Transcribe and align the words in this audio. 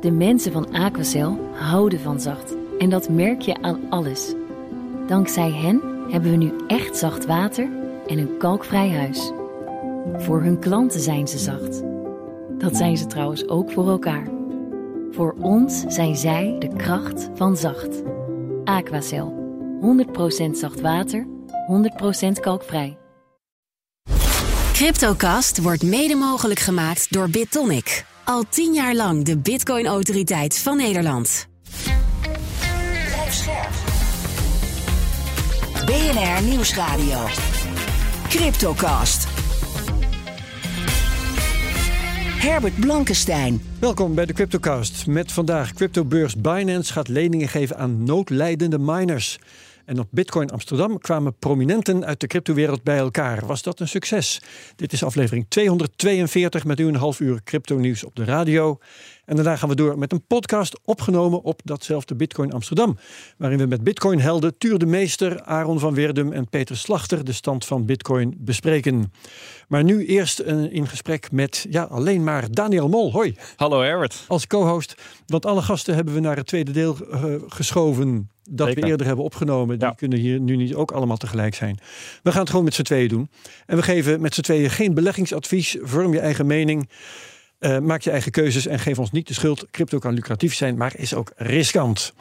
De 0.00 0.10
mensen 0.10 0.52
van 0.52 0.72
Aquacel 0.72 1.38
houden 1.52 2.00
van 2.00 2.20
zacht. 2.20 2.54
En 2.78 2.90
dat 2.90 3.08
merk 3.08 3.40
je 3.40 3.62
aan 3.62 3.80
alles. 3.90 4.34
Dankzij 5.06 5.50
hen 5.50 5.80
hebben 6.10 6.30
we 6.30 6.36
nu 6.36 6.52
echt 6.66 6.96
zacht 6.96 7.26
water 7.26 7.68
en 8.06 8.18
een 8.18 8.36
kalkvrij 8.38 8.90
huis. 8.90 9.32
Voor 10.16 10.42
hun 10.42 10.58
klanten 10.58 11.00
zijn 11.00 11.28
ze 11.28 11.38
zacht. 11.38 11.82
Dat 12.58 12.76
zijn 12.76 12.96
ze 12.96 13.06
trouwens 13.06 13.48
ook 13.48 13.70
voor 13.70 13.88
elkaar. 13.88 14.28
Voor 15.10 15.34
ons 15.40 15.84
zijn 15.88 16.16
zij 16.16 16.56
de 16.58 16.76
kracht 16.76 17.28
van 17.34 17.56
zacht. 17.56 18.02
Aquacel. 18.64 19.38
100% 19.80 20.50
zacht 20.50 20.80
water, 20.80 21.26
100% 22.26 22.40
kalkvrij. 22.40 22.98
Cryptocast 24.72 25.62
wordt 25.62 25.82
mede 25.82 26.14
mogelijk 26.14 26.60
gemaakt 26.60 27.12
door 27.12 27.30
BitTonic. 27.30 28.04
Al 28.30 28.44
tien 28.48 28.72
jaar 28.74 28.94
lang 28.94 29.24
de 29.24 29.38
Bitcoin-autoriteit 29.38 30.58
van 30.58 30.76
Nederland. 30.76 31.48
Blijf 33.06 33.32
scherp. 33.32 33.70
BNR 35.86 36.48
Nieuwsradio. 36.48 37.26
Cryptocast. 38.28 39.26
Herbert 42.40 42.80
Blankenstein. 42.80 43.62
Welkom 43.80 44.14
bij 44.14 44.26
de 44.26 44.32
Cryptocast. 44.32 45.06
Met 45.06 45.32
vandaag 45.32 45.72
cryptobeurs 45.72 46.36
Binance 46.36 46.92
gaat 46.92 47.08
leningen 47.08 47.48
geven 47.48 47.76
aan 47.78 48.04
noodlijdende 48.04 48.78
miners. 48.78 49.38
En 49.90 49.98
op 49.98 50.08
Bitcoin 50.10 50.50
Amsterdam 50.50 50.98
kwamen 50.98 51.34
prominenten 51.38 52.04
uit 52.04 52.20
de 52.20 52.26
cryptowereld 52.26 52.82
bij 52.82 52.98
elkaar. 52.98 53.46
Was 53.46 53.62
dat 53.62 53.80
een 53.80 53.88
succes? 53.88 54.40
Dit 54.76 54.92
is 54.92 55.04
aflevering 55.04 55.46
242 55.48 56.64
met 56.64 56.80
u 56.80 56.86
een 56.86 56.94
half 56.94 57.20
uur 57.20 57.40
crypto 57.44 57.76
nieuws 57.76 58.04
op 58.04 58.14
de 58.16 58.24
radio. 58.24 58.78
En 59.24 59.36
daarna 59.36 59.56
gaan 59.56 59.68
we 59.68 59.74
door 59.74 59.98
met 59.98 60.12
een 60.12 60.26
podcast 60.26 60.80
opgenomen 60.84 61.42
op 61.42 61.60
datzelfde 61.64 62.14
Bitcoin 62.14 62.52
Amsterdam. 62.52 62.98
Waarin 63.36 63.58
we 63.58 63.66
met 63.66 63.84
Bitcoin-helden 63.84 64.58
Tuur 64.58 64.78
de 64.78 64.86
Meester, 64.86 65.42
Aaron 65.42 65.78
van 65.78 65.94
Weerdum 65.94 66.32
en 66.32 66.48
Peter 66.48 66.76
Slachter 66.76 67.24
de 67.24 67.32
stand 67.32 67.64
van 67.64 67.86
Bitcoin 67.86 68.34
bespreken. 68.38 69.12
Maar 69.68 69.84
nu 69.84 70.06
eerst 70.06 70.40
in 70.70 70.86
gesprek 70.86 71.32
met 71.32 71.66
ja, 71.70 71.82
alleen 71.82 72.24
maar 72.24 72.50
Daniel 72.50 72.88
Mol. 72.88 73.12
Hoi. 73.12 73.36
Hallo 73.56 73.80
Herbert. 73.80 74.24
Als 74.28 74.46
co-host. 74.46 74.94
Want 75.26 75.46
alle 75.46 75.62
gasten 75.62 75.94
hebben 75.94 76.14
we 76.14 76.20
naar 76.20 76.36
het 76.36 76.46
tweede 76.46 76.72
deel 76.72 76.96
uh, 77.12 77.34
geschoven 77.46 78.28
dat 78.50 78.66
Zeker. 78.66 78.82
we 78.82 78.88
eerder 78.88 79.06
hebben 79.06 79.24
opgenomen. 79.24 79.78
Die 79.78 79.88
ja. 79.88 79.94
kunnen 79.94 80.18
hier 80.18 80.40
nu 80.40 80.56
niet 80.56 80.74
ook 80.74 80.90
allemaal 80.90 81.16
tegelijk 81.16 81.54
zijn. 81.54 81.78
We 82.22 82.30
gaan 82.30 82.40
het 82.40 82.50
gewoon 82.50 82.64
met 82.64 82.74
z'n 82.74 82.82
tweeën 82.82 83.08
doen. 83.08 83.30
En 83.66 83.76
we 83.76 83.82
geven 83.82 84.20
met 84.20 84.34
z'n 84.34 84.40
tweeën 84.40 84.70
geen 84.70 84.94
beleggingsadvies. 84.94 85.76
Vorm 85.80 86.12
je 86.12 86.20
eigen 86.20 86.46
mening. 86.46 86.88
Uh, 87.60 87.78
maak 87.78 88.00
je 88.00 88.10
eigen 88.10 88.32
keuzes 88.32 88.66
en 88.66 88.78
geef 88.78 88.98
ons 88.98 89.10
niet 89.10 89.28
de 89.28 89.34
schuld. 89.34 89.70
Crypto 89.70 89.98
kan 89.98 90.14
lucratief 90.14 90.54
zijn, 90.54 90.76
maar 90.76 90.92
is 90.96 91.14
ook 91.14 91.32
riskant. 91.36 92.12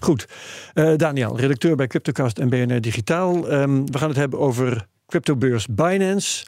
Goed. 0.00 0.26
Uh, 0.74 0.96
Daniel, 0.96 1.38
redacteur 1.38 1.76
bij 1.76 1.86
Cryptocast 1.86 2.38
en 2.38 2.48
BNR 2.48 2.80
Digitaal. 2.80 3.52
Um, 3.52 3.92
we 3.92 3.98
gaan 3.98 4.08
het 4.08 4.16
hebben 4.16 4.38
over 4.38 4.86
cryptobeurs 5.06 5.66
Binance. 5.66 6.46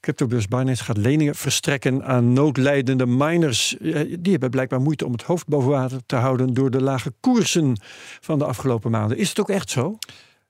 Cryptobeurs 0.00 0.48
Binance 0.48 0.84
gaat 0.84 0.96
leningen 0.96 1.34
verstrekken 1.34 2.04
aan 2.04 2.32
noodlijdende 2.32 3.06
miners. 3.06 3.76
Die 4.18 4.30
hebben 4.30 4.50
blijkbaar 4.50 4.80
moeite 4.80 5.06
om 5.06 5.12
het 5.12 5.22
hoofd 5.22 5.46
boven 5.46 5.70
water 5.70 6.00
te 6.06 6.16
houden 6.16 6.54
door 6.54 6.70
de 6.70 6.82
lage 6.82 7.12
koersen 7.20 7.80
van 8.20 8.38
de 8.38 8.44
afgelopen 8.44 8.90
maanden. 8.90 9.18
Is 9.18 9.28
het 9.28 9.40
ook 9.40 9.50
echt 9.50 9.70
zo? 9.70 9.98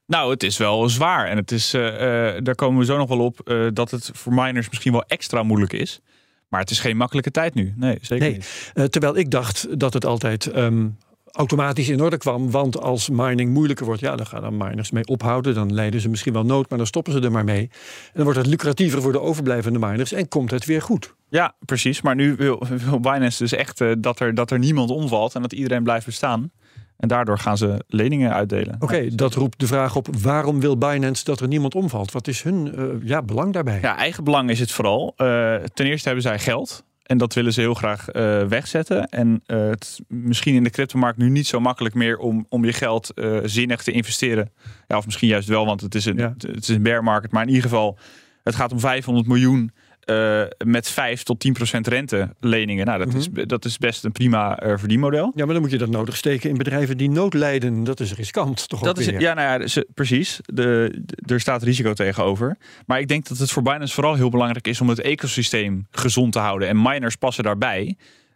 Nou, 0.05 0.31
het 0.31 0.43
is 0.43 0.57
wel 0.57 0.89
zwaar. 0.89 1.27
En 1.27 1.37
het 1.37 1.51
is, 1.51 1.73
uh, 1.73 1.83
uh, 1.83 2.41
daar 2.43 2.55
komen 2.55 2.79
we 2.79 2.85
zo 2.85 2.97
nog 2.97 3.09
wel 3.09 3.19
op, 3.19 3.41
uh, 3.45 3.67
dat 3.73 3.91
het 3.91 4.09
voor 4.13 4.33
miners 4.33 4.69
misschien 4.69 4.91
wel 4.91 5.03
extra 5.03 5.43
moeilijk 5.43 5.73
is. 5.73 6.01
Maar 6.47 6.59
het 6.59 6.69
is 6.69 6.79
geen 6.79 6.97
makkelijke 6.97 7.31
tijd 7.31 7.53
nu. 7.53 7.73
Nee, 7.75 7.97
zeker 8.01 8.27
nee. 8.27 8.41
niet. 8.73 8.91
terwijl 8.91 9.17
ik 9.17 9.31
dacht 9.31 9.79
dat 9.79 9.93
het 9.93 10.05
altijd 10.05 10.55
um, 10.55 10.97
automatisch 11.37 11.89
in 11.89 12.01
orde 12.01 12.17
kwam. 12.17 12.51
Want 12.51 12.81
als 12.81 13.09
mining 13.09 13.53
moeilijker 13.53 13.85
wordt, 13.85 14.01
ja, 14.01 14.15
dan 14.15 14.25
gaan 14.25 14.41
dan 14.41 14.57
miners 14.57 14.91
mee 14.91 15.05
ophouden. 15.05 15.53
Dan 15.53 15.73
leiden 15.73 16.01
ze 16.01 16.09
misschien 16.09 16.33
wel 16.33 16.43
nood, 16.43 16.69
maar 16.69 16.77
dan 16.77 16.87
stoppen 16.87 17.13
ze 17.13 17.19
er 17.19 17.31
maar 17.31 17.43
mee. 17.43 17.61
En 17.61 18.11
dan 18.13 18.23
wordt 18.23 18.39
het 18.39 18.47
lucratiever 18.47 19.01
voor 19.01 19.11
de 19.11 19.21
overblijvende 19.21 19.79
miners 19.79 20.11
en 20.11 20.27
komt 20.27 20.51
het 20.51 20.65
weer 20.65 20.81
goed. 20.81 21.15
Ja, 21.29 21.55
precies. 21.65 22.01
Maar 22.01 22.15
nu 22.15 22.35
wil, 22.35 22.63
wil 22.87 22.99
Binance 22.99 23.37
dus 23.37 23.51
echt 23.51 23.81
uh, 23.81 23.91
dat, 23.97 24.19
er, 24.19 24.33
dat 24.33 24.51
er 24.51 24.59
niemand 24.59 24.89
omvalt 24.89 25.35
en 25.35 25.41
dat 25.41 25.53
iedereen 25.53 25.83
blijft 25.83 26.05
bestaan. 26.05 26.51
En 26.97 27.07
daardoor 27.07 27.39
gaan 27.39 27.57
ze 27.57 27.83
leningen 27.87 28.33
uitdelen. 28.33 28.75
Oké, 28.75 28.83
okay, 28.83 29.11
dat 29.15 29.33
roept 29.33 29.59
de 29.59 29.67
vraag 29.67 29.95
op: 29.95 30.07
waarom 30.21 30.59
wil 30.59 30.77
Binance 30.77 31.23
dat 31.23 31.39
er 31.39 31.47
niemand 31.47 31.75
omvalt? 31.75 32.11
Wat 32.11 32.27
is 32.27 32.41
hun 32.41 32.73
uh, 32.75 32.85
ja, 33.03 33.21
belang 33.21 33.53
daarbij? 33.53 33.79
Ja, 33.81 33.97
eigen 33.97 34.23
belang 34.23 34.49
is 34.49 34.59
het 34.59 34.71
vooral. 34.71 35.13
Uh, 35.17 35.55
ten 35.55 35.85
eerste 35.85 36.05
hebben 36.05 36.23
zij 36.23 36.39
geld. 36.39 36.85
En 37.07 37.17
dat 37.17 37.33
willen 37.33 37.53
ze 37.53 37.61
heel 37.61 37.73
graag 37.73 38.13
uh, 38.13 38.43
wegzetten. 38.43 39.09
En 39.09 39.43
uh, 39.47 39.69
het 39.69 39.83
is 39.83 39.99
misschien 40.07 40.55
in 40.55 40.63
de 40.63 40.69
cryptomarkt 40.69 41.17
nu 41.17 41.29
niet 41.29 41.47
zo 41.47 41.59
makkelijk 41.59 41.95
meer 41.95 42.17
om, 42.17 42.45
om 42.49 42.65
je 42.65 42.73
geld 42.73 43.11
uh, 43.15 43.39
zinnig 43.43 43.83
te 43.83 43.91
investeren. 43.91 44.51
Ja, 44.87 44.97
of 44.97 45.05
misschien 45.05 45.27
juist 45.27 45.47
wel, 45.47 45.65
want 45.65 45.81
het 45.81 45.95
is, 45.95 46.05
een, 46.05 46.17
ja. 46.17 46.33
het 46.37 46.61
is 46.61 46.67
een 46.67 46.81
bear 46.81 47.03
market. 47.03 47.31
Maar 47.31 47.41
in 47.41 47.47
ieder 47.47 47.63
geval, 47.63 47.97
het 48.43 48.55
gaat 48.55 48.71
om 48.71 48.79
500 48.79 49.27
miljoen 49.27 49.71
uh, 50.09 50.43
met 50.65 50.89
5 50.89 51.23
tot 51.23 51.39
10 51.39 51.53
procent 51.53 51.87
rente 51.87 52.35
leningen. 52.39 52.85
Nou, 52.85 52.97
dat, 52.97 53.07
mm 53.07 53.13
-hmm. 53.13 53.37
is, 53.37 53.45
dat 53.47 53.65
is 53.65 53.77
best 53.77 54.03
een 54.03 54.11
prima 54.11 54.63
uh, 54.63 54.73
verdienmodel. 54.77 55.31
Ja, 55.35 55.45
maar 55.45 55.53
dan 55.53 55.63
moet 55.63 55.71
je 55.71 55.77
dat 55.77 55.89
nodig 55.89 56.17
steken 56.17 56.49
in 56.49 56.57
bedrijven 56.57 56.97
die 56.97 57.09
nood 57.09 57.33
lijden. 57.33 57.83
Dat 57.83 57.99
is 57.99 58.13
riskant, 58.13 58.69
toch? 58.69 58.81
Dat 58.81 58.97
is, 58.97 59.05
weer. 59.05 59.19
ja, 59.19 59.33
nou 59.33 59.61
ja, 59.61 59.67
ze, 59.67 59.87
precies. 59.93 60.39
De, 60.45 61.01
de, 61.05 61.33
er 61.33 61.39
staat 61.39 61.63
risico 61.63 61.93
tegenover. 61.93 62.57
Maar 62.85 62.99
ik 62.99 63.07
denk 63.07 63.27
dat 63.27 63.37
het 63.37 63.51
voor 63.51 63.63
Binance 63.63 63.93
vooral 63.93 64.15
heel 64.15 64.29
belangrijk 64.29 64.67
is 64.67 64.81
om 64.81 64.89
het 64.89 64.99
ecosysteem 64.99 65.87
gezond 65.91 66.31
te 66.31 66.39
houden. 66.39 66.67
En 66.67 66.81
miners 66.81 67.15
passen 67.15 67.43
daarbij. 67.43 67.95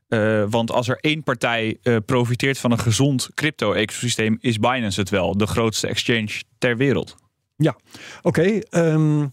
Uh, 0.09 0.43
want 0.49 0.71
als 0.71 0.87
er 0.87 0.97
één 0.97 1.23
partij 1.23 1.77
uh, 1.83 1.97
profiteert 2.05 2.57
van 2.57 2.71
een 2.71 2.79
gezond 2.79 3.29
crypto-ecosysteem, 3.33 4.37
is 4.39 4.57
Binance 4.57 4.99
het 4.99 5.09
wel. 5.09 5.37
De 5.37 5.47
grootste 5.47 5.87
exchange 5.87 6.41
ter 6.57 6.77
wereld. 6.77 7.15
Ja, 7.55 7.75
oké. 8.21 8.61
Okay, 8.67 8.83
um... 8.93 9.31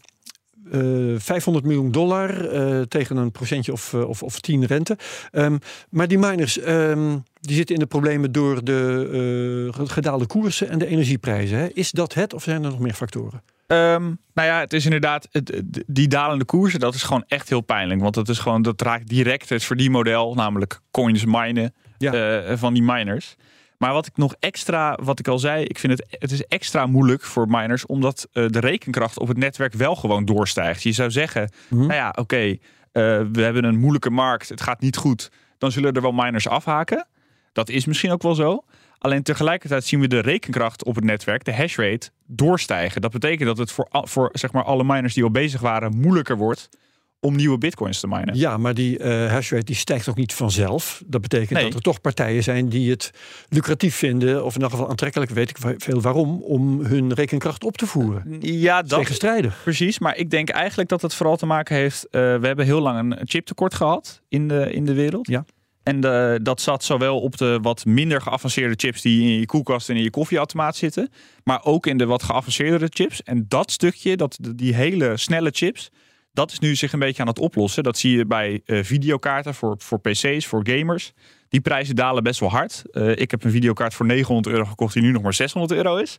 Uh, 0.73 1.19
500 1.19 1.65
miljoen 1.65 1.91
dollar 1.91 2.55
uh, 2.55 2.83
tegen 2.83 3.17
een 3.17 3.31
procentje 3.31 3.73
of, 3.73 3.93
uh, 3.93 4.09
of, 4.09 4.23
of 4.23 4.41
10 4.41 4.65
rente. 4.65 4.99
Um, 5.33 5.59
maar 5.91 6.09
die 6.09 6.19
miners 6.19 6.67
um, 6.67 7.23
die 7.41 7.57
zitten 7.57 7.75
in 7.75 7.81
de 7.81 7.87
problemen 7.87 8.33
door 8.33 8.65
de 8.65 9.73
uh, 9.77 9.87
gedaalde 9.89 10.27
koersen 10.27 10.69
en 10.69 10.79
de 10.79 10.87
energieprijzen. 10.87 11.59
Hè? 11.59 11.69
Is 11.73 11.91
dat 11.91 12.15
het 12.15 12.35
of 12.35 12.43
zijn 12.43 12.65
er 12.65 12.71
nog 12.71 12.79
meer 12.79 12.95
factoren? 12.95 13.43
Um, 13.67 14.19
nou 14.35 14.49
ja, 14.49 14.61
het 14.61 14.73
is 14.73 14.85
inderdaad, 14.85 15.29
het, 15.31 15.63
die 15.87 16.09
dalende 16.09 16.45
koersen, 16.45 16.81
dat 16.81 16.95
is 16.95 17.03
gewoon 17.03 17.25
echt 17.27 17.49
heel 17.49 17.61
pijnlijk. 17.61 18.01
Want 18.01 18.15
dat 18.15 18.29
is 18.29 18.39
gewoon, 18.39 18.63
dat 18.63 18.81
raakt 18.81 19.09
direct 19.09 19.49
het 19.49 19.65
verdienmodel, 19.65 20.35
namelijk 20.35 20.81
coins 20.91 21.25
minen 21.25 21.75
ja. 21.99 22.57
van 22.57 22.75
die 22.75 22.83
miners. 22.83 23.37
Maar 23.79 23.93
wat 23.93 24.07
ik 24.07 24.17
nog 24.17 24.35
extra, 24.39 24.99
wat 25.03 25.19
ik 25.19 25.29
al 25.29 25.39
zei, 25.39 25.65
ik 25.65 25.79
vind 25.79 25.93
het, 25.93 26.17
het 26.21 26.31
is 26.31 26.45
extra 26.45 26.87
moeilijk 26.87 27.23
voor 27.23 27.47
miners, 27.49 27.87
omdat 27.87 28.29
uh, 28.33 28.49
de 28.49 28.61
rekenkracht 28.61 29.19
op 29.19 29.29
het 29.29 29.37
netwerk 29.37 29.75
wel 29.75 29.97
gewoon 29.97 30.25
doorstijgt. 30.25 30.83
Je 30.83 30.93
zou 30.93 31.11
zeggen, 31.11 31.51
mm-hmm. 31.69 31.87
nou 31.87 31.99
ja, 31.99 32.09
oké, 32.09 32.21
okay, 32.21 32.51
uh, 32.51 32.61
we 33.33 33.43
hebben 33.43 33.65
een 33.65 33.79
moeilijke 33.79 34.11
markt, 34.11 34.49
het 34.49 34.61
gaat 34.61 34.81
niet 34.81 34.97
goed, 34.97 35.31
dan 35.59 35.73
zullen 35.73 35.93
er 35.93 36.03
wel 36.03 36.13
miners 36.13 36.49
afhaken. 36.49 37.07
Dat 37.53 37.69
is 37.69 37.85
misschien 37.85 38.11
ook 38.11 38.23
wel 38.23 38.35
zo. 38.35 38.65
Alleen 38.99 39.23
tegelijkertijd 39.23 39.85
zien 39.85 40.01
we 40.01 40.09
de 40.09 40.21
rekenkracht 40.21 40.85
op 40.85 40.95
het 40.95 41.05
netwerk, 41.05 41.45
de 41.45 41.55
hashrate, 41.55 42.11
doorstijgen. 42.27 43.01
Dat 43.01 43.11
betekent 43.11 43.49
dat 43.49 43.59
het 43.59 43.73
voor, 43.73 43.89
voor 43.91 44.31
zeg 44.33 44.53
maar, 44.53 44.65
alle 44.65 44.85
miners 44.85 45.15
die 45.15 45.25
al 45.25 45.31
bezig 45.31 45.61
waren 45.61 45.97
moeilijker 45.97 46.37
wordt 46.37 46.69
om 47.21 47.37
nieuwe 47.37 47.59
bitcoins 47.59 48.01
te 48.01 48.07
minen. 48.07 48.37
Ja, 48.37 48.57
maar 48.57 48.75
die 48.75 48.99
uh, 48.99 49.31
hashrate 49.31 49.65
die 49.65 49.75
stijgt 49.75 50.09
ook 50.09 50.17
niet 50.17 50.35
vanzelf. 50.35 51.03
Dat 51.07 51.21
betekent 51.21 51.51
nee. 51.51 51.65
dat 51.65 51.75
er 51.75 51.81
toch 51.81 52.01
partijen 52.01 52.43
zijn 52.43 52.69
die 52.69 52.91
het 52.91 53.11
lucratief 53.49 53.95
vinden, 53.95 54.45
of 54.45 54.55
in 54.55 54.63
elk 54.63 54.71
geval 54.71 54.89
aantrekkelijk, 54.89 55.31
weet 55.31 55.51
ik 55.51 55.57
veel 55.79 56.01
waarom, 56.01 56.43
om 56.43 56.85
hun 56.85 57.15
rekenkracht 57.15 57.65
op 57.65 57.77
te 57.77 57.87
voeren. 57.87 58.39
Ja, 58.41 58.83
dat 58.83 58.99
tegenstrijdig. 58.99 59.61
Precies, 59.63 59.99
maar 59.99 60.17
ik 60.17 60.31
denk 60.31 60.49
eigenlijk 60.49 60.89
dat 60.89 61.03
het 61.03 61.15
vooral 61.15 61.37
te 61.37 61.47
maken 61.47 61.77
heeft. 61.77 62.05
Uh, 62.05 62.11
we 62.11 62.47
hebben 62.47 62.65
heel 62.65 62.81
lang 62.81 62.99
een 62.99 63.27
chiptekort 63.29 63.75
gehad 63.75 64.23
in 64.29 64.49
de, 64.49 64.73
in 64.73 64.85
de 64.85 64.95
wereld. 64.95 65.29
Ja. 65.29 65.45
En 65.83 66.01
de, 66.01 66.41
dat 66.43 66.61
zat 66.61 66.85
zowel 66.85 67.21
op 67.21 67.37
de 67.37 67.59
wat 67.63 67.85
minder 67.85 68.21
geavanceerde 68.21 68.75
chips 68.77 69.03
die 69.03 69.23
in 69.23 69.39
je 69.39 69.47
koelkast 69.47 69.89
en 69.89 69.97
in 69.97 70.03
je 70.03 70.11
koffieautomaat 70.11 70.77
zitten, 70.77 71.11
maar 71.45 71.65
ook 71.65 71.87
in 71.87 71.99
de 71.99 72.07
wat 72.07 72.23
geavanceerdere 72.23 72.87
chips. 72.91 73.23
En 73.23 73.45
dat 73.49 73.71
stukje, 73.71 74.17
dat, 74.17 74.39
die 74.55 74.75
hele 74.75 75.17
snelle 75.17 75.51
chips, 75.53 75.91
dat 76.39 76.53
is 76.53 76.59
nu 76.59 76.77
zich 76.77 76.93
een 76.93 76.99
beetje 76.99 77.23
aan 77.23 77.29
het 77.29 77.39
oplossen. 77.39 77.83
Dat 77.83 77.99
zie 77.99 78.17
je 78.17 78.27
bij 78.27 78.61
uh, 78.67 78.85
videokaarten 78.85 79.55
voor, 79.55 79.75
voor 79.79 80.01
PC's, 80.01 80.47
voor 80.47 80.61
gamers. 80.69 81.13
Die 81.49 81.61
prijzen 81.61 81.97
dalen 81.97 82.23
best 82.23 82.41
wel 82.41 82.51
hard. 82.51 82.83
Uh, 82.93 83.17
ik 83.17 83.31
heb 83.31 83.45
een 83.45 83.51
videokaart 83.51 83.95
voor 83.95 84.07
900 84.07 84.55
euro 84.55 84.69
gekocht 84.69 84.95
die 84.95 85.03
nu 85.03 85.13
nog 85.13 85.23
maar 85.23 85.35
600 85.35 85.73
euro 85.73 85.97
is. 85.97 86.17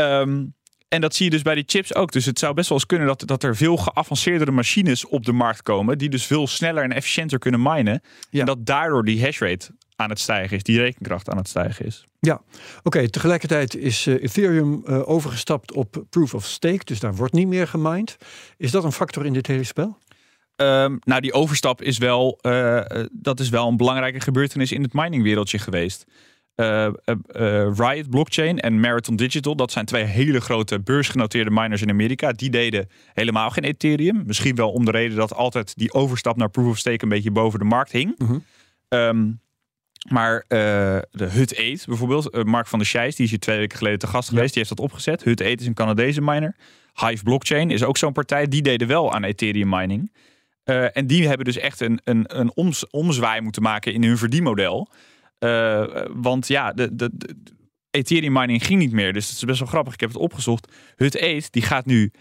um, 0.00 0.54
en 0.94 1.00
dat 1.00 1.14
zie 1.14 1.24
je 1.24 1.30
dus 1.30 1.42
bij 1.42 1.54
die 1.54 1.64
chips 1.66 1.94
ook. 1.94 2.12
Dus 2.12 2.24
het 2.24 2.38
zou 2.38 2.54
best 2.54 2.68
wel 2.68 2.78
eens 2.78 2.86
kunnen 2.86 3.06
dat, 3.06 3.22
dat 3.26 3.42
er 3.42 3.56
veel 3.56 3.76
geavanceerdere 3.76 4.50
machines 4.50 5.06
op 5.06 5.24
de 5.24 5.32
markt 5.32 5.62
komen. 5.62 5.98
Die 5.98 6.08
dus 6.08 6.26
veel 6.26 6.46
sneller 6.46 6.82
en 6.82 6.92
efficiënter 6.92 7.38
kunnen 7.38 7.62
minen. 7.62 8.02
Ja. 8.30 8.40
En 8.40 8.46
dat 8.46 8.66
daardoor 8.66 9.04
die 9.04 9.24
hashrate 9.24 9.70
aan 10.00 10.10
het 10.10 10.18
stijgen 10.18 10.56
is, 10.56 10.62
die 10.62 10.78
rekenkracht 10.78 11.30
aan 11.30 11.36
het 11.36 11.48
stijgen 11.48 11.86
is. 11.86 12.04
Ja, 12.20 12.34
oké. 12.34 12.42
Okay, 12.82 13.08
tegelijkertijd 13.08 13.76
is 13.76 14.06
uh, 14.06 14.22
Ethereum 14.22 14.82
uh, 14.86 15.08
overgestapt 15.08 15.72
op 15.72 16.04
proof 16.10 16.34
of 16.34 16.44
stake, 16.44 16.84
dus 16.84 17.00
daar 17.00 17.14
wordt 17.14 17.32
niet 17.32 17.48
meer 17.48 17.68
gemined. 17.68 18.16
Is 18.56 18.70
dat 18.70 18.84
een 18.84 18.92
factor 18.92 19.26
in 19.26 19.32
dit 19.32 19.46
hele 19.46 19.64
spel? 19.64 19.98
Um, 20.56 20.98
nou, 21.04 21.20
die 21.20 21.32
overstap 21.32 21.82
is 21.82 21.98
wel, 21.98 22.38
uh, 22.42 22.80
dat 23.12 23.40
is 23.40 23.48
wel 23.48 23.68
een 23.68 23.76
belangrijke 23.76 24.20
gebeurtenis 24.20 24.72
in 24.72 24.82
het 24.82 24.92
miningwereldje 24.92 25.58
geweest. 25.58 26.04
Riot 27.74 28.10
Blockchain 28.10 28.60
en 28.60 28.80
Marathon 28.80 29.16
Digital, 29.16 29.56
dat 29.56 29.72
zijn 29.72 29.84
twee 29.84 30.04
hele 30.04 30.40
grote 30.40 30.80
beursgenoteerde 30.80 31.50
miners 31.50 31.82
in 31.82 31.90
Amerika. 31.90 32.32
Die 32.32 32.50
deden 32.50 32.88
helemaal 33.12 33.50
geen 33.50 33.64
Ethereum. 33.64 34.22
Misschien 34.26 34.54
wel 34.54 34.70
om 34.70 34.84
de 34.84 34.90
reden 34.90 35.16
dat 35.16 35.34
altijd 35.34 35.76
die 35.76 35.92
overstap 35.92 36.36
naar 36.36 36.50
Proof 36.50 36.68
of 36.68 36.78
Stake 36.78 37.02
een 37.02 37.08
beetje 37.08 37.30
boven 37.30 37.58
de 37.58 37.64
markt 37.64 37.92
hing. 37.92 38.14
Mm 38.18 38.26
-hmm. 38.26 39.40
Maar 40.10 40.34
uh, 40.34 40.38
de 41.10 41.24
Hut 41.24 41.56
8 41.56 41.86
bijvoorbeeld, 41.86 42.34
uh, 42.34 42.42
Mark 42.42 42.66
van 42.66 42.78
der 42.78 42.88
Scheijs, 42.88 43.16
die 43.16 43.24
is 43.24 43.30
hier 43.30 43.40
twee 43.40 43.58
weken 43.58 43.78
geleden 43.78 43.98
te 43.98 44.06
gast 44.06 44.28
geweest, 44.28 44.48
die 44.48 44.62
heeft 44.62 44.76
dat 44.76 44.86
opgezet. 44.86 45.24
Hut 45.24 45.40
8 45.40 45.60
is 45.60 45.66
een 45.66 45.74
Canadese 45.74 46.20
miner. 46.20 46.56
Hive 46.94 47.22
Blockchain 47.22 47.70
is 47.70 47.82
ook 47.82 47.96
zo'n 47.96 48.12
partij, 48.12 48.48
die 48.48 48.62
deden 48.62 48.88
wel 48.88 49.12
aan 49.12 49.24
Ethereum 49.24 49.68
mining. 49.68 50.12
Uh, 50.64 50.96
en 50.96 51.06
die 51.06 51.28
hebben 51.28 51.44
dus 51.44 51.56
echt 51.56 51.80
een, 51.80 52.00
een, 52.04 52.38
een 52.38 52.52
oms, 52.54 52.90
omzwaai 52.90 53.40
moeten 53.40 53.62
maken 53.62 53.92
in 53.92 54.04
hun 54.04 54.18
verdienmodel. 54.18 54.88
want 56.12 56.48
ja, 56.48 56.72
de, 56.72 56.94
de, 56.94 57.10
de, 57.12 57.34
Ethereum 57.90 58.32
mining 58.32 58.66
ging 58.66 58.78
niet 58.78 58.92
meer. 58.92 59.12
Dus 59.12 59.28
het 59.28 59.36
is 59.36 59.44
best 59.44 59.58
wel 59.58 59.68
grappig. 59.68 59.92
Ik 59.92 60.00
heb 60.00 60.08
het 60.08 60.18
opgezocht. 60.18 60.72
Hut 60.96 61.20
8 61.20 61.52
die 61.52 61.62
gaat 61.62 61.86
nu 61.86 62.12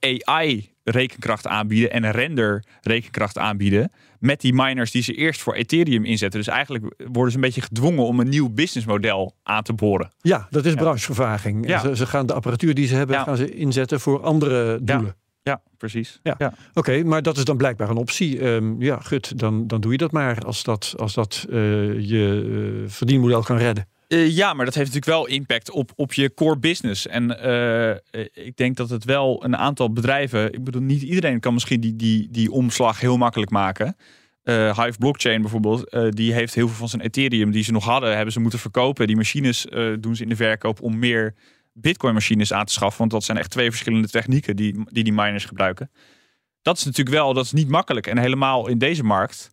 AI 0.00 0.70
rekenkracht 0.84 1.46
aanbieden 1.46 1.90
en 1.90 2.10
render 2.10 2.64
rekenkracht 2.80 3.38
aanbieden 3.38 3.90
met 4.18 4.40
die 4.40 4.54
miners 4.54 4.90
die 4.90 5.02
ze 5.02 5.14
eerst 5.14 5.40
voor 5.40 5.54
Ethereum 5.54 6.04
inzetten. 6.04 6.40
Dus 6.40 6.48
eigenlijk 6.48 6.94
worden 6.96 7.30
ze 7.30 7.36
een 7.36 7.44
beetje 7.44 7.60
gedwongen 7.60 8.04
om 8.04 8.20
een 8.20 8.28
nieuw 8.28 8.48
businessmodel 8.48 9.34
aan 9.42 9.62
te 9.62 9.72
boren. 9.72 10.12
Ja, 10.20 10.46
dat 10.50 10.64
is 10.64 10.74
branchevervaging. 10.74 11.68
Ja. 11.68 11.80
Ze, 11.80 11.96
ze, 11.96 12.06
gaan 12.06 12.26
de 12.26 12.32
apparatuur 12.32 12.74
die 12.74 12.86
ze 12.86 12.94
hebben, 12.94 13.20
gaan 13.20 13.36
ze 13.36 13.54
inzetten 13.54 14.00
voor 14.00 14.22
andere 14.22 14.78
doelen. 14.82 15.16
Ja, 15.42 15.60
precies. 15.76 16.20
Ja. 16.22 16.54
Oké, 16.74 17.02
maar 17.04 17.22
dat 17.22 17.36
is 17.36 17.44
dan 17.44 17.56
blijkbaar 17.56 17.90
een 17.90 17.96
optie. 17.96 18.44
Um, 18.44 18.82
ja, 18.82 19.00
gut, 19.00 19.38
dan, 19.38 19.66
dan 19.66 19.80
doe 19.80 19.92
je 19.92 19.98
dat 19.98 20.12
maar 20.12 20.38
als 20.38 20.62
dat, 20.62 20.94
als 20.96 21.14
dat 21.14 21.46
uh, 21.48 21.54
je 22.08 22.44
uh, 22.48 22.88
verdienmodel 22.88 23.42
kan 23.42 23.56
redden. 23.56 23.88
Uh, 24.12 24.36
ja, 24.36 24.54
maar 24.54 24.64
dat 24.64 24.74
heeft 24.74 24.94
natuurlijk 24.94 25.18
wel 25.18 25.36
impact 25.36 25.70
op, 25.70 25.92
op 25.96 26.12
je 26.12 26.34
core 26.34 26.58
business. 26.58 27.06
En 27.06 27.30
ik 28.32 28.56
denk 28.56 28.76
dat 28.76 28.90
het 28.90 29.04
wel 29.04 29.44
een 29.44 29.56
aantal 29.56 29.92
bedrijven. 29.92 30.52
Ik 30.52 30.64
bedoel, 30.64 30.82
niet 30.82 31.02
iedereen 31.02 31.40
kan 31.40 31.52
misschien 31.52 31.80
die, 31.80 31.96
die, 31.96 32.28
die 32.30 32.50
omslag 32.50 33.00
heel 33.00 33.16
makkelijk 33.16 33.50
maken. 33.50 33.96
Hive 34.44 34.94
Blockchain 34.98 35.40
bijvoorbeeld, 35.40 35.96
die 36.08 36.32
heeft 36.32 36.54
heel 36.54 36.68
veel 36.68 36.76
van 36.76 36.88
zijn 36.88 37.02
Ethereum 37.02 37.50
die 37.50 37.64
ze 37.64 37.72
nog 37.72 37.84
hadden, 37.84 38.14
hebben 38.14 38.32
ze 38.32 38.40
moeten 38.40 38.58
verkopen. 38.58 39.06
Die 39.06 39.16
machines 39.16 39.66
doen 40.00 40.16
ze 40.16 40.22
in 40.22 40.28
de 40.28 40.36
verkoop 40.36 40.82
om 40.82 40.98
meer 40.98 41.34
Bitcoin 41.72 42.14
machines 42.14 42.52
aan 42.52 42.64
te 42.64 42.72
schaffen. 42.72 42.98
Want 42.98 43.10
dat 43.10 43.24
zijn 43.24 43.38
echt 43.38 43.50
twee 43.50 43.70
verschillende 43.70 44.08
technieken 44.08 44.56
die 44.56 44.84
die, 44.90 45.04
die 45.04 45.12
miners 45.12 45.44
gebruiken. 45.44 45.90
Dat 46.62 46.76
is 46.76 46.84
natuurlijk 46.84 47.16
wel, 47.16 47.34
dat 47.34 47.44
is 47.44 47.52
niet 47.52 47.68
makkelijk. 47.68 48.06
En 48.06 48.18
helemaal 48.18 48.68
in 48.68 48.78
deze 48.78 49.04
markt 49.04 49.50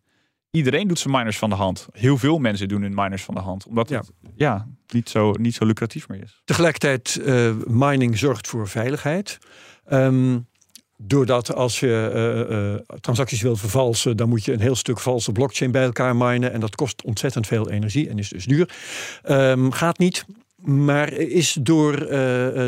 iedereen 0.50 0.88
doet 0.88 0.98
zijn 0.98 1.14
miners 1.14 1.38
van 1.38 1.50
de 1.50 1.56
hand. 1.56 1.86
Heel 1.92 2.18
veel 2.18 2.38
mensen 2.38 2.68
doen 2.68 2.82
hun 2.82 2.94
miners 2.94 3.22
van 3.22 3.34
de 3.34 3.40
hand. 3.40 3.66
Omdat 3.66 3.88
ja. 3.88 3.98
het 3.98 4.10
ja, 4.36 4.66
niet, 4.88 5.08
zo, 5.08 5.32
niet 5.32 5.54
zo 5.54 5.64
lucratief 5.64 6.08
meer 6.08 6.22
is. 6.22 6.40
Tegelijkertijd, 6.44 7.20
uh, 7.22 7.52
mining 7.66 8.18
zorgt 8.18 8.48
voor 8.48 8.68
veiligheid. 8.68 9.38
Um, 9.92 10.48
doordat 10.96 11.54
als 11.54 11.80
je 11.80 12.10
uh, 12.48 12.56
uh, 12.56 12.98
transacties 13.00 13.40
wilt 13.40 13.60
vervalsen, 13.60 14.16
dan 14.16 14.28
moet 14.28 14.44
je 14.44 14.52
een 14.52 14.60
heel 14.60 14.74
stuk 14.74 15.00
valse 15.00 15.32
blockchain 15.32 15.70
bij 15.70 15.82
elkaar 15.82 16.16
minen. 16.16 16.52
En 16.52 16.60
dat 16.60 16.74
kost 16.74 17.02
ontzettend 17.02 17.46
veel 17.46 17.70
energie 17.70 18.08
en 18.08 18.18
is 18.18 18.28
dus 18.28 18.44
duur. 18.44 18.70
Um, 19.28 19.72
gaat 19.72 19.98
niet. 19.98 20.24
Maar 20.62 21.12
is 21.12 21.58
door 21.60 21.96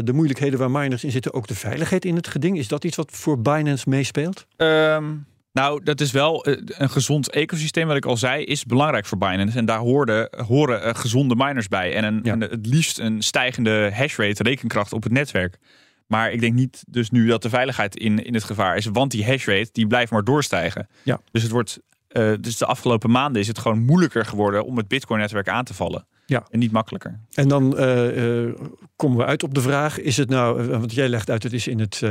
de 0.04 0.12
moeilijkheden 0.12 0.58
waar 0.58 0.70
miners 0.70 1.04
in 1.04 1.10
zitten 1.10 1.32
ook 1.32 1.46
de 1.46 1.54
veiligheid 1.54 2.04
in 2.04 2.16
het 2.16 2.28
geding? 2.28 2.58
Is 2.58 2.68
dat 2.68 2.84
iets 2.84 2.96
wat 2.96 3.10
voor 3.10 3.40
Binance 3.40 3.88
meespeelt? 3.88 4.46
Um, 4.56 5.26
nou, 5.52 5.82
dat 5.82 6.00
is 6.00 6.10
wel 6.10 6.44
eh, 6.44 6.56
een 6.66 6.90
gezond 6.90 7.30
ecosysteem, 7.30 7.86
wat 7.86 7.96
ik 7.96 8.06
al 8.06 8.16
zei, 8.16 8.44
is 8.44 8.64
belangrijk 8.64 9.06
voor 9.06 9.18
Binance. 9.18 9.58
En 9.58 9.64
daar 9.64 9.78
hoorden, 9.78 10.28
horen 10.46 10.86
uh, 10.86 10.94
gezonde 10.94 11.34
miners 11.36 11.68
bij. 11.68 11.94
En, 11.94 12.04
een, 12.04 12.20
ja. 12.22 12.38
het 12.38 12.66
liefst 12.66 12.98
een 12.98 13.22
stijgende 13.22 13.90
hashrate, 13.94 14.42
rekenkracht 14.42 14.92
op 14.92 15.02
het 15.02 15.12
netwerk. 15.12 15.58
Maar 16.06 16.32
ik 16.32 16.40
denk 16.40 16.54
niet 16.54 16.84
dus 16.88 17.10
nu 17.10 17.26
dat 17.26 17.42
de 17.42 17.48
veiligheid 17.48 17.96
in, 17.96 18.24
in 18.24 18.34
het 18.34 18.44
gevaar 18.44 18.76
is. 18.76 18.86
Want 18.86 19.10
die 19.10 19.26
hashrate 19.26 19.68
die 19.72 19.86
blijft 19.86 20.12
maar 20.12 20.24
doorstijgen. 20.24 20.88
Ja. 21.02 21.20
Dus 21.30 21.42
het 21.42 21.50
wordt. 21.50 21.80
Uh, 22.12 22.32
dus 22.40 22.56
de 22.56 22.66
afgelopen 22.66 23.10
maanden 23.10 23.40
is 23.40 23.48
het 23.48 23.58
gewoon 23.58 23.84
moeilijker 23.84 24.24
geworden 24.24 24.64
om 24.64 24.76
het 24.76 24.88
Bitcoin-netwerk 24.88 25.48
aan 25.48 25.64
te 25.64 25.74
vallen. 25.74 26.06
Ja. 26.26 26.46
En 26.50 26.58
niet 26.58 26.72
makkelijker. 26.72 27.20
En 27.32 27.48
dan 27.48 27.80
uh, 27.80 28.44
uh, 28.44 28.54
komen 28.96 29.18
we 29.18 29.24
uit 29.24 29.42
op 29.42 29.54
de 29.54 29.60
vraag: 29.60 30.00
is 30.00 30.16
het 30.16 30.28
nou, 30.28 30.62
uh, 30.62 30.66
want 30.66 30.94
jij 30.94 31.08
legt 31.08 31.30
uit, 31.30 31.42
het 31.42 31.52
is 31.52 31.66
in 31.66 31.78
het, 31.78 32.02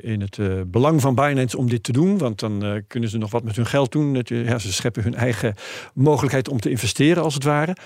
in 0.00 0.20
het 0.20 0.38
belang 0.70 1.00
van 1.00 1.14
Binance 1.14 1.58
om 1.58 1.68
dit 1.68 1.82
te 1.82 1.92
doen, 1.92 2.18
want 2.18 2.40
dan 2.40 2.82
kunnen 2.86 3.08
ze 3.08 3.18
nog 3.18 3.30
wat 3.30 3.44
met 3.44 3.56
hun 3.56 3.66
geld 3.66 3.92
doen. 3.92 4.14
Het, 4.14 4.28
ja, 4.28 4.58
ze 4.58 4.72
scheppen 4.72 5.02
hun 5.02 5.14
eigen 5.14 5.54
mogelijkheid 5.94 6.48
om 6.48 6.60
te 6.60 6.70
investeren, 6.70 7.22
als 7.22 7.34
het 7.34 7.44
ware. 7.44 7.76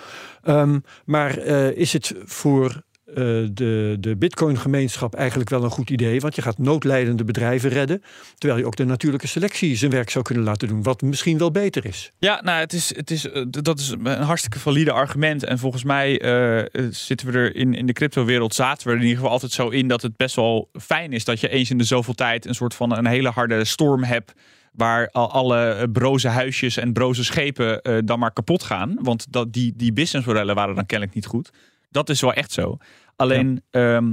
Um, 0.44 0.82
maar 1.04 1.38
is 1.76 1.92
het 1.92 2.14
voor 2.24 2.82
uh, 3.18 3.48
de, 3.52 3.96
de 4.00 4.16
Bitcoin-gemeenschap 4.16 5.14
eigenlijk 5.14 5.50
wel 5.50 5.64
een 5.64 5.70
goed 5.70 5.90
idee. 5.90 6.20
Want 6.20 6.34
je 6.34 6.42
gaat 6.42 6.58
noodlijdende 6.58 7.24
bedrijven 7.24 7.70
redden. 7.70 8.02
Terwijl 8.38 8.60
je 8.60 8.66
ook 8.66 8.76
de 8.76 8.84
natuurlijke 8.84 9.26
selectie 9.26 9.76
zijn 9.76 9.90
werk 9.90 10.10
zou 10.10 10.24
kunnen 10.24 10.44
laten 10.44 10.68
doen. 10.68 10.82
Wat 10.82 11.02
misschien 11.02 11.38
wel 11.38 11.50
beter 11.50 11.84
is. 11.84 12.12
Ja, 12.18 12.40
nou, 12.42 12.60
het 12.60 12.72
is, 12.72 12.96
het 12.96 13.10
is, 13.10 13.26
uh, 13.26 13.44
dat 13.48 13.78
is 13.78 13.88
een 13.88 14.06
hartstikke 14.06 14.58
valide 14.58 14.92
argument. 14.92 15.44
En 15.44 15.58
volgens 15.58 15.84
mij 15.84 16.22
uh, 16.22 16.88
zitten 16.90 17.26
we 17.26 17.38
er 17.38 17.56
in, 17.56 17.74
in 17.74 17.86
de 17.86 17.92
crypto-wereld. 17.92 18.54
zaten 18.54 18.86
we 18.86 18.92
er 18.92 18.98
in 18.98 19.02
ieder 19.02 19.18
geval 19.18 19.32
altijd 19.32 19.52
zo 19.52 19.68
in 19.68 19.88
dat 19.88 20.02
het 20.02 20.16
best 20.16 20.36
wel 20.36 20.68
fijn 20.80 21.12
is 21.12 21.24
dat 21.24 21.40
je 21.40 21.48
eens 21.48 21.70
in 21.70 21.78
de 21.78 21.84
zoveel 21.84 22.14
tijd 22.14 22.46
een 22.46 22.54
soort 22.54 22.74
van 22.74 22.96
een 22.96 23.06
hele 23.06 23.28
harde 23.28 23.64
storm 23.64 24.02
hebt 24.02 24.32
waar 24.72 25.10
alle 25.10 25.88
broze 25.92 26.28
huisjes 26.28 26.76
en 26.76 26.92
broze 26.92 27.24
schepen 27.24 28.04
dan 28.06 28.18
maar 28.18 28.32
kapot 28.32 28.62
gaan. 28.62 28.98
Want 29.00 29.26
dat, 29.32 29.52
die, 29.52 29.72
die 29.76 29.92
businessmodellen 29.92 30.54
waren 30.54 30.74
dan 30.74 30.86
kennelijk 30.86 31.16
niet 31.16 31.26
goed. 31.26 31.50
Dat 31.94 32.08
is 32.08 32.20
wel 32.20 32.32
echt 32.32 32.52
zo. 32.52 32.78
Alleen, 33.16 33.62
ehm, 33.70 34.12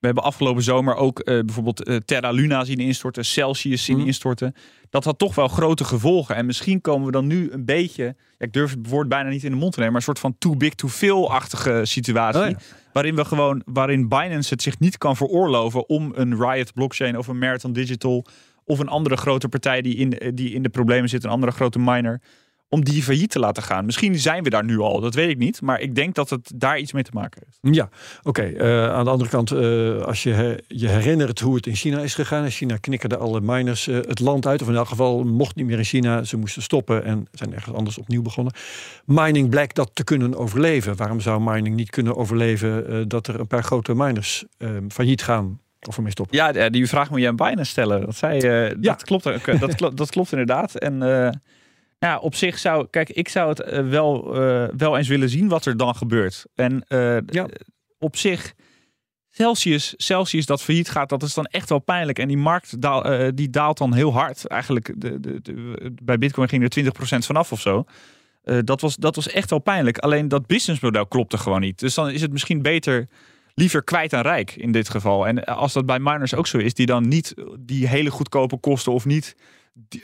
we 0.00 0.06
hebben 0.06 0.24
afgelopen 0.24 0.62
zomer 0.62 0.94
ook 0.94 1.18
uh, 1.18 1.24
bijvoorbeeld 1.24 1.88
uh, 1.88 1.96
Terra 1.96 2.30
Luna 2.30 2.64
zien 2.64 2.78
instorten, 2.78 3.24
Celsius 3.24 3.84
zien 3.84 3.98
mm. 3.98 4.06
instorten. 4.06 4.54
Dat 4.90 5.04
had 5.04 5.18
toch 5.18 5.34
wel 5.34 5.48
grote 5.48 5.84
gevolgen. 5.84 6.36
En 6.36 6.46
misschien 6.46 6.80
komen 6.80 7.06
we 7.06 7.12
dan 7.12 7.26
nu 7.26 7.50
een 7.50 7.64
beetje, 7.64 8.04
ja, 8.04 8.14
ik 8.38 8.52
durf 8.52 8.70
het 8.70 8.88
woord 8.88 9.08
bijna 9.08 9.28
niet 9.28 9.44
in 9.44 9.50
de 9.50 9.56
mond 9.56 9.72
te 9.72 9.78
nemen, 9.78 9.92
maar 9.92 10.00
een 10.00 10.14
soort 10.14 10.18
van 10.18 10.38
too 10.38 10.56
big 10.56 10.74
to 10.74 10.88
fail-achtige 10.88 11.80
situatie. 11.84 12.40
Oh 12.40 12.48
ja. 12.48 12.56
Waarin 12.92 13.14
we 13.14 13.24
gewoon, 13.24 13.62
waarin 13.64 14.08
Binance 14.08 14.52
het 14.52 14.62
zich 14.62 14.78
niet 14.78 14.98
kan 14.98 15.16
veroorloven 15.16 15.88
om 15.88 16.12
een 16.14 16.36
Riot 16.42 16.72
blockchain 16.72 17.18
of 17.18 17.26
een 17.26 17.38
Marathon 17.38 17.72
Digital 17.72 18.26
of 18.64 18.78
een 18.78 18.88
andere 18.88 19.16
grote 19.16 19.48
partij 19.48 19.82
die 19.82 19.96
in, 19.96 20.34
die 20.34 20.52
in 20.52 20.62
de 20.62 20.68
problemen 20.68 21.08
zit, 21.08 21.24
een 21.24 21.30
andere 21.30 21.52
grote 21.52 21.78
miner, 21.78 22.20
om 22.72 22.84
die 22.84 23.02
failliet 23.02 23.30
te 23.30 23.38
laten 23.38 23.62
gaan. 23.62 23.84
Misschien 23.84 24.18
zijn 24.18 24.42
we 24.42 24.50
daar 24.50 24.64
nu 24.64 24.78
al, 24.78 25.00
dat 25.00 25.14
weet 25.14 25.28
ik 25.28 25.38
niet. 25.38 25.62
Maar 25.62 25.80
ik 25.80 25.94
denk 25.94 26.14
dat 26.14 26.30
het 26.30 26.52
daar 26.54 26.78
iets 26.78 26.92
mee 26.92 27.02
te 27.02 27.10
maken 27.12 27.42
heeft. 27.44 27.76
Ja, 27.76 27.88
oké. 28.22 28.28
Okay. 28.28 28.52
Uh, 28.52 28.84
eh, 28.84 28.92
aan 28.92 29.04
de 29.04 29.10
andere 29.10 29.30
kant, 29.30 29.52
uh, 29.52 30.02
als 30.02 30.22
je 30.22 30.30
her, 30.30 30.60
je 30.66 30.88
herinnert 30.88 31.40
hoe 31.40 31.54
het 31.54 31.66
in 31.66 31.74
China 31.74 32.00
is 32.00 32.14
gegaan. 32.14 32.44
In 32.44 32.50
China 32.50 32.76
knikkerde 32.76 33.16
alle 33.16 33.40
miners 33.40 33.88
uh, 33.88 33.96
het 33.96 34.20
land 34.20 34.46
uit. 34.46 34.62
Of 34.62 34.68
in 34.68 34.74
elk 34.74 34.88
geval 34.88 35.24
mocht 35.24 35.56
niet 35.56 35.66
meer 35.66 35.78
in 35.78 35.84
China. 35.84 36.24
Ze 36.24 36.36
moesten 36.36 36.62
stoppen 36.62 37.04
en 37.04 37.26
zijn 37.32 37.54
ergens 37.54 37.74
anders 37.74 37.98
opnieuw 37.98 38.22
begonnen. 38.22 38.52
Mining 39.04 39.48
blijkt 39.48 39.74
dat 39.74 39.90
te 39.92 40.04
kunnen 40.04 40.36
overleven. 40.36 40.96
Waarom 40.96 41.20
zou 41.20 41.40
mining 41.42 41.76
niet 41.76 41.90
kunnen 41.90 42.16
overleven 42.16 43.08
dat 43.08 43.26
er 43.26 43.40
een 43.40 43.46
paar 43.46 43.64
grote 43.64 43.94
miners 43.94 44.44
failliet 44.88 45.22
gaan? 45.22 45.60
Of 45.88 45.96
ermee 45.96 46.10
stoppen? 46.10 46.36
Ja, 46.36 46.68
die 46.68 46.86
vraag 46.86 47.10
moet 47.10 47.20
je 47.20 47.28
aan 47.28 47.36
Binance 47.36 47.70
stellen. 47.70 48.00
Dat, 48.06 48.16
zei, 48.16 48.40
ja. 48.40 48.74
dat, 48.80 49.04
klopt, 49.04 49.24
dat, 49.60 49.74
klopt, 49.74 49.96
dat 49.96 50.10
klopt 50.10 50.32
inderdaad. 50.32 50.74
En 50.74 51.02
ja, 52.00 52.18
op 52.18 52.34
zich 52.34 52.58
zou, 52.58 52.86
kijk, 52.90 53.10
ik 53.10 53.28
zou 53.28 53.48
het 53.48 53.60
uh, 53.60 53.88
wel, 53.88 54.42
uh, 54.42 54.68
wel 54.76 54.96
eens 54.96 55.08
willen 55.08 55.28
zien 55.28 55.48
wat 55.48 55.66
er 55.66 55.76
dan 55.76 55.94
gebeurt. 55.94 56.44
En 56.54 56.84
uh, 56.88 57.16
ja. 57.26 57.48
op 57.98 58.16
zich, 58.16 58.54
Celsius, 59.30 59.94
Celsius 59.96 60.46
dat 60.46 60.62
failliet 60.62 60.90
gaat, 60.90 61.08
dat 61.08 61.22
is 61.22 61.34
dan 61.34 61.44
echt 61.44 61.68
wel 61.68 61.78
pijnlijk. 61.78 62.18
En 62.18 62.28
die 62.28 62.36
markt 62.36 62.80
daal, 62.80 63.30
die 63.34 63.50
daalt 63.50 63.78
dan 63.78 63.94
heel 63.94 64.12
hard. 64.12 64.46
Eigenlijk, 64.46 64.94
de, 64.96 65.20
de, 65.20 65.40
de, 65.42 65.94
bij 66.02 66.18
Bitcoin 66.18 66.48
ging 66.48 66.74
er 66.74 66.84
20% 66.84 66.90
vanaf 67.26 67.52
of 67.52 67.60
zo. 67.60 67.84
dat, 68.64 68.80
was, 68.80 68.96
dat 68.96 69.16
was 69.16 69.28
echt 69.28 69.50
wel 69.50 69.58
pijnlijk. 69.58 69.98
Alleen 69.98 70.28
dat 70.28 70.46
businessmodel 70.46 71.06
klopte 71.06 71.38
gewoon 71.38 71.60
niet. 71.60 71.78
Dus 71.78 71.94
dan 71.94 72.10
is 72.10 72.20
het 72.20 72.32
misschien 72.32 72.62
beter 72.62 73.08
liever 73.54 73.84
kwijt 73.84 74.14
aan 74.14 74.22
rijk 74.22 74.56
in 74.56 74.72
dit 74.72 74.88
geval. 74.88 75.26
En 75.26 75.44
als 75.44 75.72
dat 75.72 75.86
bij 75.86 75.98
miners 75.98 76.34
ook 76.34 76.46
zo 76.46 76.58
is, 76.58 76.74
die 76.74 76.86
dan 76.86 77.08
niet 77.08 77.34
die 77.58 77.88
hele 77.88 78.10
goedkope 78.10 78.58
kosten 78.58 78.92
of 78.92 79.04
niet 79.04 79.36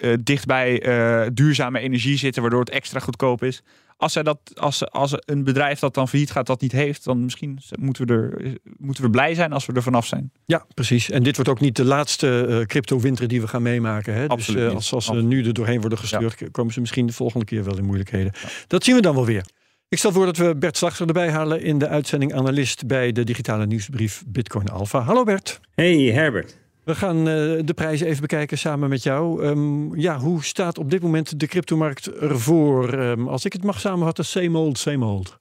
uh, 0.01 0.15
dicht 0.21 0.47
bij 0.47 0.87
uh, 0.87 1.27
duurzame 1.33 1.79
energie 1.79 2.19
zitten, 2.19 2.43
waardoor 2.43 2.61
het 2.61 2.71
extra 2.71 3.01
goedkoop 3.01 3.43
is. 3.43 3.63
Als, 3.97 4.13
zij 4.13 4.23
dat, 4.23 4.39
als, 4.55 4.91
als 4.91 5.13
een 5.17 5.45
bedrijf 5.45 5.79
dat 5.79 5.95
dan 5.95 6.09
failliet 6.09 6.31
gaat, 6.31 6.47
dat 6.47 6.61
niet 6.61 6.73
heeft, 6.73 7.05
dan 7.05 7.25
misschien 7.25 7.59
moeten 7.79 8.07
we, 8.07 8.13
er, 8.13 8.59
moeten 8.79 9.03
we 9.03 9.11
blij 9.11 9.35
zijn 9.35 9.53
als 9.53 9.67
we 9.67 9.73
er 9.73 9.83
vanaf 9.83 10.07
zijn. 10.07 10.31
Ja, 10.45 10.67
precies. 10.75 11.11
En 11.11 11.23
dit 11.23 11.35
wordt 11.35 11.51
ook 11.51 11.61
niet 11.61 11.77
de 11.77 11.85
laatste 11.85 12.47
uh, 12.49 12.61
crypto-winter 12.67 13.29
die 13.29 13.41
we 13.41 13.49
gaan 13.49 13.63
meemaken. 13.63 14.15
Hè? 14.15 14.27
Dus 14.27 14.57
als, 14.57 14.93
als 14.93 15.05
ze 15.05 15.15
nu 15.15 15.45
er 15.45 15.53
doorheen 15.53 15.81
worden 15.81 15.99
gestuurd, 15.99 16.39
ja. 16.39 16.49
komen 16.51 16.73
ze 16.73 16.81
misschien 16.81 17.07
de 17.07 17.13
volgende 17.13 17.45
keer 17.45 17.65
wel 17.65 17.77
in 17.77 17.85
moeilijkheden. 17.85 18.33
Ja. 18.43 18.49
Dat 18.67 18.85
zien 18.85 18.95
we 18.95 19.01
dan 19.01 19.15
wel 19.15 19.27
weer. 19.27 19.45
Ik 19.89 19.99
stel 19.99 20.13
voor 20.13 20.25
dat 20.25 20.37
we 20.37 20.57
Bert 20.57 20.77
Slachter 20.77 21.07
erbij 21.07 21.31
halen 21.31 21.63
in 21.63 21.79
de 21.79 21.89
uitzending 21.89 22.35
analist 22.35 22.87
bij 22.87 23.13
de 23.13 23.25
digitale 23.25 23.67
nieuwsbrief 23.67 24.23
Bitcoin 24.27 24.69
Alpha. 24.69 25.01
Hallo 25.01 25.25
Bert. 25.25 25.61
Hey 25.75 25.97
Herbert. 25.97 26.66
We 26.87 26.95
gaan 26.95 27.25
de 27.25 27.73
prijzen 27.75 28.07
even 28.07 28.21
bekijken 28.21 28.59
samen 28.59 28.89
met 28.89 29.03
jou. 29.03 29.45
Ehm, 29.45 29.99
ja, 29.99 30.19
hoe 30.19 30.45
staat 30.45 30.79
op 30.79 30.91
dit 30.91 31.03
moment 31.03 31.41
de 31.41 31.47
cryptomarkt 31.47 32.11
ervoor? 32.11 32.93
Um, 32.93 33.29
als 33.29 33.45
ik 33.45 33.53
het 33.53 33.65
mag 33.65 33.81
samenvatten, 33.81 34.25
same 34.25 34.59
old, 34.59 34.79
same 34.79 35.05
old. 35.05 35.39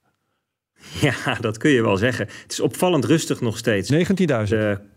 Ja, 1.00 1.34
dat 1.40 1.56
kun 1.56 1.70
je 1.70 1.82
wel 1.82 1.96
zeggen. 1.96 2.26
Het 2.42 2.52
is 2.52 2.60
opvallend 2.60 3.04
rustig 3.04 3.40
nog 3.40 3.56
steeds. 3.58 3.92
19.000. 3.92 4.95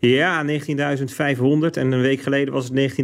Ja, 0.00 0.44
19.500 0.46 0.50
en 1.72 1.92
een 1.92 2.00
week 2.00 2.20
geleden 2.20 2.54
was 2.54 2.70
het 2.72 2.98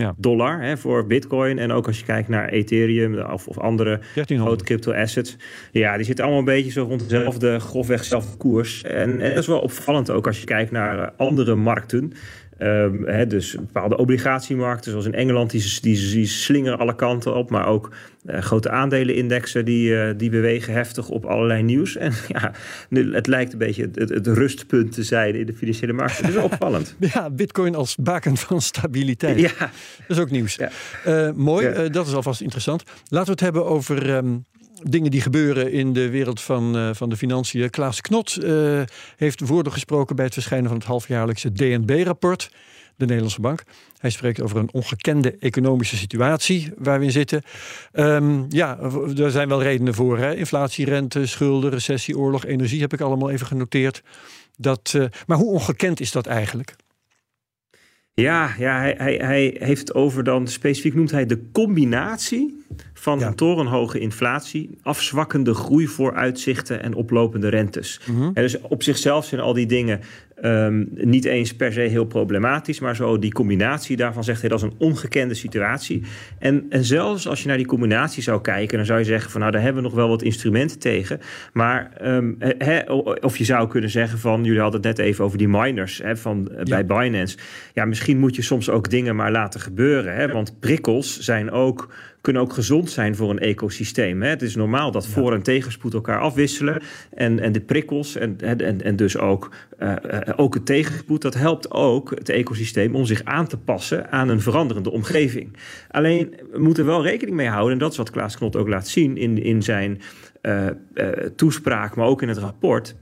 19.200 0.00 0.14
dollar 0.16 0.62
hè, 0.62 0.76
voor 0.76 1.06
Bitcoin. 1.06 1.58
En 1.58 1.72
ook 1.72 1.86
als 1.86 1.98
je 1.98 2.04
kijkt 2.04 2.28
naar 2.28 2.48
Ethereum 2.48 3.18
of, 3.18 3.48
of 3.48 3.58
andere 3.58 4.00
grote 4.14 4.64
crypto 4.64 4.92
assets. 4.92 5.36
Ja, 5.72 5.96
die 5.96 6.04
zitten 6.04 6.24
allemaal 6.24 6.42
een 6.42 6.54
beetje 6.54 6.70
zo 6.70 6.84
rond 6.84 7.08
dezelfde 7.08 7.58
grofweg 7.60 8.04
zelfde 8.04 8.36
koers. 8.36 8.82
En, 8.82 9.20
en 9.20 9.28
dat 9.28 9.38
is 9.38 9.46
wel 9.46 9.60
opvallend 9.60 10.10
ook 10.10 10.26
als 10.26 10.40
je 10.40 10.44
kijkt 10.44 10.70
naar 10.70 10.98
eh, 10.98 11.08
andere 11.16 11.54
markten. 11.54 12.12
Um, 12.58 13.28
dus 13.28 13.54
bepaalde 13.54 13.96
obligatiemarkten, 13.96 14.90
zoals 14.90 15.06
in 15.06 15.14
Engeland, 15.14 15.50
die, 15.50 15.80
die, 15.80 16.10
die 16.10 16.26
slingeren 16.26 16.78
alle 16.78 16.94
kanten 16.94 17.34
op. 17.34 17.50
Maar 17.50 17.66
ook 17.66 17.90
uh, 18.24 18.38
grote 18.38 18.70
aandelenindexen 18.70 19.64
die, 19.64 19.90
uh, 19.90 20.10
die 20.16 20.30
bewegen 20.30 20.72
heftig 20.72 21.08
op 21.08 21.24
allerlei 21.24 21.62
nieuws. 21.62 21.96
En 21.96 22.12
ja, 22.34 22.52
het 23.12 23.26
lijkt 23.26 23.52
een 23.52 23.58
beetje 23.58 23.88
het, 23.94 24.08
het, 24.08 24.26
rustpunt 24.26 24.92
te 24.92 25.02
zijn 25.02 25.34
in 25.34 25.46
de 25.46 25.54
financiële 25.54 25.92
markt. 25.92 26.22
Dat 26.22 26.30
is 26.30 26.36
opvallend. 26.50 26.96
ja, 26.98 27.30
bitcoin 27.30 27.74
als 27.74 27.96
baken 27.96 28.36
van 28.36 28.60
stabiliteit. 28.60 29.40
Ja. 29.40 29.52
Dat 29.58 30.16
is 30.16 30.18
ook 30.18 30.30
nieuws. 30.30 30.54
Ja. 30.54 30.70
Uh, 31.06 31.32
mooi, 31.32 31.90
dat 31.90 32.06
is 32.06 32.14
alvast 32.14 32.40
interessant. 32.40 32.82
Laten 33.08 33.26
we 33.26 33.32
het 33.32 33.40
hebben 33.40 33.66
over... 33.66 34.16
Um, 34.16 34.44
dingen 34.90 35.10
die 35.10 35.20
gebeuren 35.20 35.72
in 35.72 35.92
de 35.92 36.10
wereld 36.10 36.40
van, 36.40 36.76
uh, 36.76 36.90
van 36.92 37.08
de 37.08 37.16
financiën. 37.16 37.70
Klaas 37.70 38.00
Knot 38.00 38.38
uh, 38.42 38.82
heeft 39.16 39.40
woorden 39.40 39.72
gesproken 39.72 40.16
bij 40.16 40.24
het 40.24 40.34
verschijnen 40.34 40.68
van 40.68 40.78
het 40.78 40.86
halfjaarlijkse 40.86 41.52
DNB-rapport, 41.52 42.50
de 42.96 43.04
Nederlandse 43.04 43.40
Bank. 43.40 43.62
Hij 43.98 44.10
spreekt 44.10 44.40
over 44.40 44.56
een 44.56 44.72
ongekende 44.72 45.36
economische 45.38 45.96
situatie 45.96 46.72
waar 46.78 46.98
we 46.98 47.04
in 47.04 47.10
zitten. 47.10 47.42
Um, 47.92 48.46
ja, 48.48 48.78
er 49.16 49.30
zijn 49.30 49.48
wel 49.48 49.62
redenen 49.62 49.94
voor. 49.94 50.18
Hè? 50.18 50.34
Inflatie, 50.34 50.84
rente, 50.84 51.26
schulden, 51.26 51.70
recessie, 51.70 52.18
oorlog, 52.18 52.44
energie 52.44 52.80
heb 52.80 52.92
ik 52.92 53.00
allemaal 53.00 53.30
even 53.30 53.46
genoteerd. 53.46 54.02
Dat, 54.56 54.92
uh, 54.96 55.04
maar 55.26 55.36
hoe 55.36 55.52
ongekend 55.52 56.00
is 56.00 56.12
dat 56.12 56.26
eigenlijk? 56.26 56.76
Ja, 58.20 58.54
ja 58.58 58.78
hij, 58.78 58.94
hij, 58.98 59.14
hij 59.14 59.56
heeft 59.58 59.80
het 59.80 59.94
over 59.94 60.24
dan, 60.24 60.48
specifiek 60.48 60.94
noemt 60.94 61.10
hij 61.10 61.26
de 61.26 61.42
combinatie 61.52 62.64
van 62.92 63.18
ja. 63.18 63.32
torenhoge 63.32 63.98
inflatie, 63.98 64.78
afzwakkende 64.82 65.54
groeivooruitzichten 65.54 66.82
en 66.82 66.94
oplopende 66.94 67.48
rentes. 67.48 68.00
Mm 68.06 68.16
-hmm. 68.16 68.32
dus 68.32 68.60
op 68.60 68.82
zichzelf 68.82 69.24
zijn 69.24 69.40
al 69.40 69.52
die 69.52 69.66
dingen 69.66 70.00
um, 70.42 70.88
niet 70.90 71.24
eens 71.24 71.54
per 71.56 71.72
se 71.72 71.80
heel 71.80 72.04
problematisch, 72.04 72.80
maar 72.80 72.96
zo 72.96 73.18
die 73.18 73.32
combinatie 73.32 73.96
daarvan 73.96 74.24
zegt 74.24 74.40
hij 74.40 74.48
dat 74.48 74.58
is 74.58 74.64
een 74.64 74.74
ongekende 74.78 75.34
situatie. 75.34 76.02
En, 76.38 76.66
en 76.70 76.84
zelfs 76.84 77.28
als 77.28 77.42
je 77.42 77.48
naar 77.48 77.56
die 77.56 77.66
combinatie 77.66 78.22
zou 78.22 78.40
kijken, 78.40 78.76
dan 78.76 78.86
zou 78.86 78.98
je 78.98 79.04
zeggen 79.04 79.30
van 79.30 79.40
nou 79.40 79.52
daar 79.52 79.62
hebben 79.62 79.82
we 79.82 79.88
nog 79.88 79.96
wel 79.96 80.08
wat 80.08 80.22
instrumenten 80.22 80.78
tegen. 80.78 81.20
Maar 81.52 81.90
um, 82.02 82.36
he, 82.38 82.92
of 83.20 83.36
je 83.36 83.44
zou 83.44 83.68
kunnen 83.68 83.90
zeggen 83.90 84.18
van 84.18 84.44
jullie 84.44 84.60
hadden 84.60 84.80
het 84.80 84.96
net 84.96 85.06
even 85.06 85.24
over 85.24 85.38
die 85.38 85.48
miners 85.48 85.98
he, 86.02 86.16
van, 86.16 86.48
ja. 86.56 86.62
bij 86.62 86.86
Binance. 86.86 87.36
Ja, 87.72 87.84
misschien 87.84 88.18
moet 88.18 88.36
je 88.36 88.42
soms 88.42 88.70
ook 88.70 88.90
dingen 88.90 89.16
maar 89.16 89.32
laten 89.32 89.60
gebeuren. 89.60 90.14
Hè, 90.14 90.28
want 90.28 90.60
prikkels 90.60 91.18
zijn 91.18 91.50
ook 91.50 91.88
kunnen 92.26 92.42
ook 92.42 92.52
gezond 92.52 92.90
zijn 92.90 93.16
voor 93.16 93.30
een 93.30 93.38
ecosysteem. 93.38 94.22
Hè. 94.22 94.28
Het 94.28 94.42
is 94.42 94.56
normaal 94.56 94.90
dat 94.90 95.06
voor- 95.06 95.34
en 95.34 95.42
tegenspoed 95.42 95.94
elkaar 95.94 96.20
afwisselen. 96.20 96.82
En, 97.14 97.38
en 97.38 97.52
de 97.52 97.60
prikkels 97.60 98.16
en, 98.16 98.38
en, 98.40 98.82
en 98.82 98.96
dus 98.96 99.18
ook, 99.18 99.50
uh, 99.78 99.94
ook 100.36 100.54
het 100.54 100.66
tegenspoed, 100.66 101.22
dat 101.22 101.34
helpt 101.34 101.70
ook 101.70 102.10
het 102.10 102.28
ecosysteem 102.28 102.94
om 102.94 103.04
zich 103.04 103.24
aan 103.24 103.46
te 103.46 103.56
passen 103.56 104.10
aan 104.10 104.28
een 104.28 104.40
veranderende 104.40 104.90
omgeving. 104.90 105.56
Alleen 105.90 106.34
we 106.52 106.58
moeten 106.58 106.86
wel 106.86 107.02
rekening 107.02 107.36
mee 107.36 107.48
houden, 107.48 107.72
en 107.72 107.78
dat 107.78 107.90
is 107.90 107.96
wat 107.96 108.10
Klaas 108.10 108.36
Knot 108.36 108.56
ook 108.56 108.68
laat 108.68 108.88
zien 108.88 109.16
in, 109.16 109.42
in 109.42 109.62
zijn 109.62 110.00
uh, 110.42 110.66
toespraak, 111.36 111.96
maar 111.96 112.06
ook 112.06 112.22
in 112.22 112.28
het 112.28 112.38
rapport. 112.38 112.94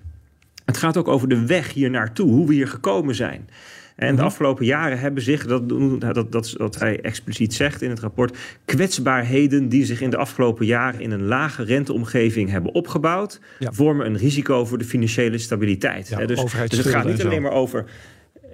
Het 0.64 0.76
gaat 0.76 0.96
ook 0.96 1.08
over 1.08 1.28
de 1.28 1.46
weg 1.46 1.72
hier 1.72 1.90
naartoe, 1.90 2.30
hoe 2.30 2.46
we 2.46 2.54
hier 2.54 2.68
gekomen 2.68 3.14
zijn. 3.14 3.48
En 3.96 4.08
de 4.08 4.14
mhm. 4.14 4.24
afgelopen 4.24 4.64
jaren 4.64 4.98
hebben 4.98 5.22
zich, 5.22 5.46
dat, 5.46 5.68
dat, 6.00 6.32
dat, 6.32 6.54
dat 6.56 6.78
hij 6.78 7.00
expliciet 7.00 7.54
zegt 7.54 7.82
in 7.82 7.90
het 7.90 8.00
rapport, 8.00 8.36
kwetsbaarheden 8.64 9.68
die 9.68 9.84
zich 9.84 10.00
in 10.00 10.10
de 10.10 10.16
afgelopen 10.16 10.66
jaren 10.66 11.00
in 11.00 11.10
een 11.10 11.24
lage 11.24 11.62
renteomgeving 11.62 12.50
hebben 12.50 12.74
opgebouwd, 12.74 13.40
vormen 13.58 14.06
een 14.06 14.16
risico 14.16 14.64
voor 14.64 14.78
de 14.78 14.84
financiële 14.84 15.38
stabiliteit. 15.38 16.08
Ja, 16.08 16.26
dus, 16.26 16.40
dus 16.40 16.52
het 16.78 16.86
gaat 16.86 17.06
niet 17.06 17.24
alleen 17.24 17.42
maar 17.42 17.52
over 17.52 17.84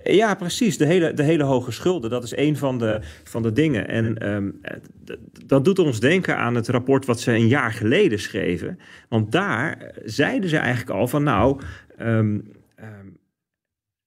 ja, 0.04 0.34
precies. 0.34 0.78
De 0.78 0.86
hele, 0.86 1.12
de 1.14 1.22
hele 1.22 1.44
hoge 1.44 1.70
schulden, 1.70 2.10
dat 2.10 2.24
is 2.24 2.36
een 2.36 2.56
van 2.56 2.78
de, 2.78 3.00
van 3.24 3.42
de 3.42 3.52
dingen. 3.52 3.88
En 3.88 4.30
um, 4.30 4.60
dat 5.46 5.64
doet 5.64 5.78
ons 5.78 6.00
denken 6.00 6.36
aan 6.36 6.54
het 6.54 6.68
rapport 6.68 7.06
wat 7.06 7.20
ze 7.20 7.32
een 7.32 7.48
jaar 7.48 7.72
geleden 7.72 8.18
schreven. 8.18 8.78
Want 9.08 9.32
daar 9.32 9.92
zeiden 10.04 10.50
ze 10.50 10.56
eigenlijk 10.56 10.98
al 10.98 11.08
van 11.08 11.22
nou. 11.22 11.60
Um, 12.00 12.58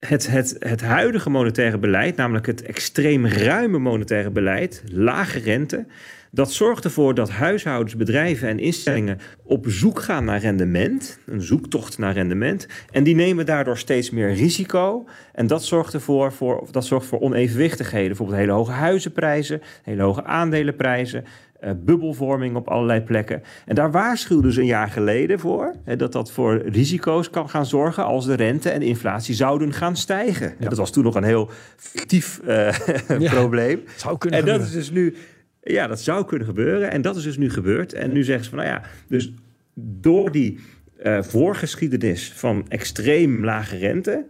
het, 0.07 0.27
het, 0.27 0.55
het 0.59 0.81
huidige 0.81 1.29
monetaire 1.29 1.77
beleid, 1.77 2.15
namelijk 2.15 2.45
het 2.45 2.61
extreem 2.61 3.27
ruime 3.27 3.79
monetaire 3.79 4.29
beleid, 4.29 4.83
lage 4.91 5.39
rente, 5.39 5.85
dat 6.31 6.51
zorgt 6.51 6.83
ervoor 6.83 7.13
dat 7.13 7.29
huishoudens, 7.29 7.95
bedrijven 7.95 8.47
en 8.47 8.59
instellingen 8.59 9.19
op 9.43 9.65
zoek 9.67 10.01
gaan 10.01 10.25
naar 10.25 10.39
rendement, 10.39 11.19
een 11.25 11.41
zoektocht 11.41 11.97
naar 11.97 12.13
rendement, 12.13 12.67
en 12.91 13.03
die 13.03 13.15
nemen 13.15 13.45
daardoor 13.45 13.77
steeds 13.77 14.09
meer 14.09 14.33
risico. 14.33 15.05
En 15.33 15.47
dat 15.47 15.63
zorgt 15.63 15.93
ervoor 15.93 16.31
voor, 16.31 16.67
dat 16.71 16.85
zorgt 16.85 17.05
voor 17.05 17.19
onevenwichtigheden, 17.19 18.07
bijvoorbeeld 18.07 18.39
hele 18.39 18.51
hoge 18.51 18.71
huizenprijzen, 18.71 19.61
hele 19.83 20.01
hoge 20.01 20.23
aandelenprijzen, 20.23 21.25
uh, 21.63 21.71
bubbelvorming 21.85 22.55
op 22.55 22.67
allerlei 22.67 23.01
plekken. 23.01 23.41
En 23.65 23.75
daar 23.75 23.91
waarschuwden 23.91 24.53
ze 24.53 24.59
een 24.59 24.65
jaar 24.65 24.89
geleden 24.89 25.39
voor 25.39 25.75
hè, 25.83 25.95
dat 25.95 26.11
dat 26.11 26.31
voor 26.31 26.57
risico's 26.57 27.29
kan 27.29 27.49
gaan 27.49 27.65
zorgen 27.65 28.05
als 28.05 28.25
de 28.25 28.33
rente 28.33 28.69
en 28.69 28.79
de 28.79 28.85
inflatie 28.85 29.35
zouden 29.35 29.73
gaan 29.73 29.95
stijgen. 29.95 30.53
Ja. 30.59 30.69
Dat 30.69 30.77
was 30.77 30.91
toen 30.91 31.03
nog 31.03 31.15
een 31.15 31.23
heel 31.23 31.49
fictief 31.75 32.39
uh, 32.47 32.71
ja, 33.19 33.31
probleem. 33.33 33.83
Zou 33.95 34.17
kunnen 34.17 34.39
en 34.39 34.45
dat 34.45 34.61
is 34.61 34.71
dus 34.71 34.91
nu. 34.91 35.15
Ja, 35.61 35.87
dat 35.87 36.01
zou 36.01 36.25
kunnen 36.25 36.47
gebeuren. 36.47 36.91
En 36.91 37.01
dat 37.01 37.15
is 37.15 37.23
dus 37.23 37.37
nu 37.37 37.49
gebeurd. 37.49 37.93
En 37.93 38.11
nu 38.11 38.23
zeggen 38.23 38.43
ze 38.43 38.49
van, 38.49 38.59
nou 38.59 38.69
ja, 38.69 38.81
dus 39.07 39.33
door 39.73 40.31
die 40.31 40.59
uh, 41.03 41.21
voorgeschiedenis 41.21 42.31
van 42.35 42.65
extreem 42.67 43.45
lage 43.45 43.77
rente 43.77 44.25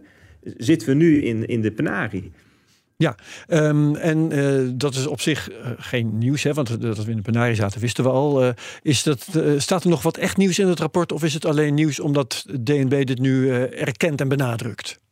zitten 0.56 0.88
we 0.88 0.94
nu 0.94 1.22
in, 1.22 1.46
in 1.46 1.60
de 1.60 1.72
penarie. 1.72 2.32
Ja, 2.96 3.16
um, 3.48 3.96
en 3.96 4.32
uh, 4.32 4.70
dat 4.74 4.94
is 4.94 5.06
op 5.06 5.20
zich 5.20 5.50
uh, 5.50 5.56
geen 5.76 6.18
nieuws, 6.18 6.42
hè, 6.42 6.52
want 6.52 6.80
dat 6.80 7.04
we 7.04 7.10
in 7.10 7.16
de 7.16 7.22
penarie 7.22 7.54
zaten 7.54 7.80
wisten 7.80 8.04
we 8.04 8.10
al. 8.10 8.54
Is 8.82 9.02
dat, 9.02 9.26
staat 9.56 9.84
er 9.84 9.90
nog 9.90 10.02
wat 10.02 10.16
echt 10.16 10.36
nieuws 10.36 10.58
in 10.58 10.68
het 10.68 10.80
rapport 10.80 11.12
of 11.12 11.24
is 11.24 11.34
het 11.34 11.44
alleen 11.44 11.74
nieuws 11.74 12.00
omdat 12.00 12.44
DNB 12.64 13.04
dit 13.06 13.18
nu 13.18 13.50
erkent 13.70 14.20
en 14.20 14.28
benadrukt? 14.28 15.02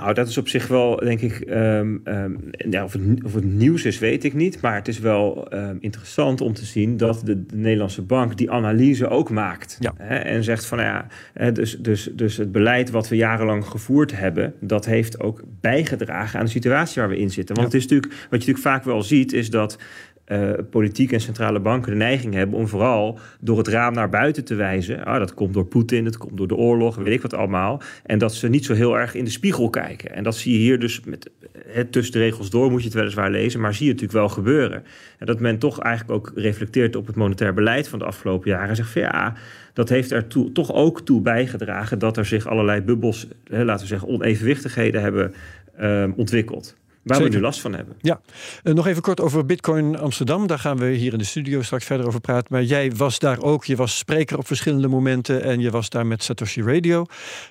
Nou, 0.00 0.14
dat 0.14 0.28
is 0.28 0.38
op 0.38 0.48
zich 0.48 0.66
wel, 0.66 0.96
denk 0.96 1.20
ik, 1.20 1.44
um, 1.48 2.00
um, 2.04 2.50
ja, 2.70 2.84
of, 2.84 2.92
het, 2.92 3.24
of, 3.24 3.34
het, 3.34 3.44
nieuws 3.44 3.84
is, 3.84 3.98
weet 3.98 4.24
ik 4.24 4.34
niet. 4.34 4.60
Maar 4.60 4.74
het 4.74 4.88
is 4.88 4.98
wel 4.98 5.54
um, 5.54 5.76
interessant 5.80 6.40
om 6.40 6.52
te 6.52 6.64
zien 6.64 6.96
dat 6.96 7.20
de, 7.24 7.46
de, 7.46 7.56
Nederlandse 7.56 8.02
bank 8.02 8.36
die 8.36 8.50
analyse 8.50 9.08
ook 9.08 9.30
maakt. 9.30 9.76
Ja. 9.80 9.94
Hè, 9.96 10.16
en 10.16 10.44
zegt 10.44 10.66
van, 10.66 10.78
nou 10.78 11.04
ja, 11.34 11.50
dus, 11.50 11.78
dus, 11.78 12.10
dus 12.12 12.36
het 12.36 12.52
beleid 12.52 12.90
wat 12.90 13.08
we 13.08 13.16
jarenlang 13.16 13.66
gevoerd 13.66 14.18
hebben, 14.18 14.54
dat 14.60 14.84
heeft 14.84 15.20
ook 15.20 15.42
bijgedragen 15.60 16.38
aan 16.38 16.44
de 16.44 16.50
situatie 16.50 17.00
waar 17.00 17.10
we 17.10 17.18
in 17.18 17.30
zitten. 17.30 17.54
Want 17.56 17.72
ja. 17.72 17.78
het 17.78 17.84
is 17.84 17.90
natuurlijk, 17.90 18.12
wat 18.12 18.44
je 18.44 18.52
natuurlijk 18.52 18.64
vaak 18.64 18.84
wel 18.84 19.02
ziet, 19.02 19.32
is 19.32 19.50
dat 19.50 19.78
uh, 20.28 20.50
politiek 20.70 21.12
en 21.12 21.20
centrale 21.20 21.60
banken 21.60 21.90
de 21.90 21.98
neiging 21.98 22.34
hebben 22.34 22.58
om 22.58 22.68
vooral 22.68 23.18
door 23.40 23.58
het 23.58 23.68
raam 23.68 23.94
naar 23.94 24.08
buiten 24.08 24.44
te 24.44 24.54
wijzen. 24.54 25.04
Ah, 25.04 25.18
dat 25.18 25.34
komt 25.34 25.54
door 25.54 25.66
Poetin, 25.66 26.04
dat 26.04 26.16
komt 26.16 26.36
door 26.36 26.48
de 26.48 26.56
oorlog, 26.56 26.96
weet 26.96 27.14
ik 27.14 27.22
wat 27.22 27.34
allemaal. 27.34 27.82
En 28.04 28.18
dat 28.18 28.34
ze 28.34 28.48
niet 28.48 28.64
zo 28.64 28.74
heel 28.74 28.98
erg 28.98 29.14
in 29.14 29.24
de 29.24 29.30
spiegel 29.30 29.70
kijken. 29.70 30.14
En 30.14 30.24
dat 30.24 30.36
zie 30.36 30.52
je 30.52 30.58
hier 30.58 30.78
dus 30.78 31.00
met 31.04 31.30
het 31.66 31.92
tussen 31.92 32.12
de 32.12 32.18
regels 32.18 32.50
door, 32.50 32.70
moet 32.70 32.80
je 32.80 32.86
het 32.86 32.96
weliswaar 32.96 33.30
lezen, 33.30 33.60
maar 33.60 33.74
zie 33.74 33.86
je 33.86 33.92
natuurlijk 33.92 34.18
wel 34.18 34.28
gebeuren. 34.28 34.84
En 35.18 35.26
dat 35.26 35.40
men 35.40 35.58
toch 35.58 35.80
eigenlijk 35.80 36.18
ook 36.18 36.32
reflecteert 36.34 36.96
op 36.96 37.06
het 37.06 37.16
monetair 37.16 37.54
beleid 37.54 37.88
van 37.88 37.98
de 37.98 38.04
afgelopen 38.04 38.50
jaren 38.50 38.68
en 38.68 38.76
zegt 38.76 38.90
van 38.90 39.02
ja. 39.02 39.34
Dat 39.72 39.88
heeft 39.88 40.10
er 40.10 40.26
toch 40.52 40.72
ook 40.72 41.00
toe 41.00 41.20
bijgedragen 41.20 41.98
dat 41.98 42.16
er 42.16 42.26
zich 42.26 42.46
allerlei 42.46 42.80
bubbels, 42.80 43.28
laten 43.44 43.80
we 43.80 43.86
zeggen, 43.86 44.08
onevenwichtigheden 44.08 45.02
hebben 45.02 45.34
uh, 45.80 46.08
ontwikkeld. 46.16 46.76
Waar 47.04 47.16
Zeker. 47.16 47.32
we 47.32 47.38
nu 47.38 47.44
last 47.44 47.60
van 47.60 47.74
hebben. 47.74 47.96
Ja, 48.00 48.20
uh, 48.62 48.74
nog 48.74 48.86
even 48.86 49.02
kort 49.02 49.20
over 49.20 49.46
Bitcoin 49.46 49.98
Amsterdam. 49.98 50.46
Daar 50.46 50.58
gaan 50.58 50.76
we 50.76 50.86
hier 50.86 51.12
in 51.12 51.18
de 51.18 51.24
studio 51.24 51.62
straks 51.62 51.84
verder 51.84 52.06
over 52.06 52.20
praten. 52.20 52.46
Maar 52.50 52.62
jij 52.62 52.92
was 52.92 53.18
daar 53.18 53.42
ook. 53.42 53.64
Je 53.64 53.76
was 53.76 53.98
spreker 53.98 54.38
op 54.38 54.46
verschillende 54.46 54.88
momenten. 54.88 55.42
En 55.42 55.60
je 55.60 55.70
was 55.70 55.88
daar 55.88 56.06
met 56.06 56.22
Satoshi 56.22 56.62
Radio. 56.62 57.06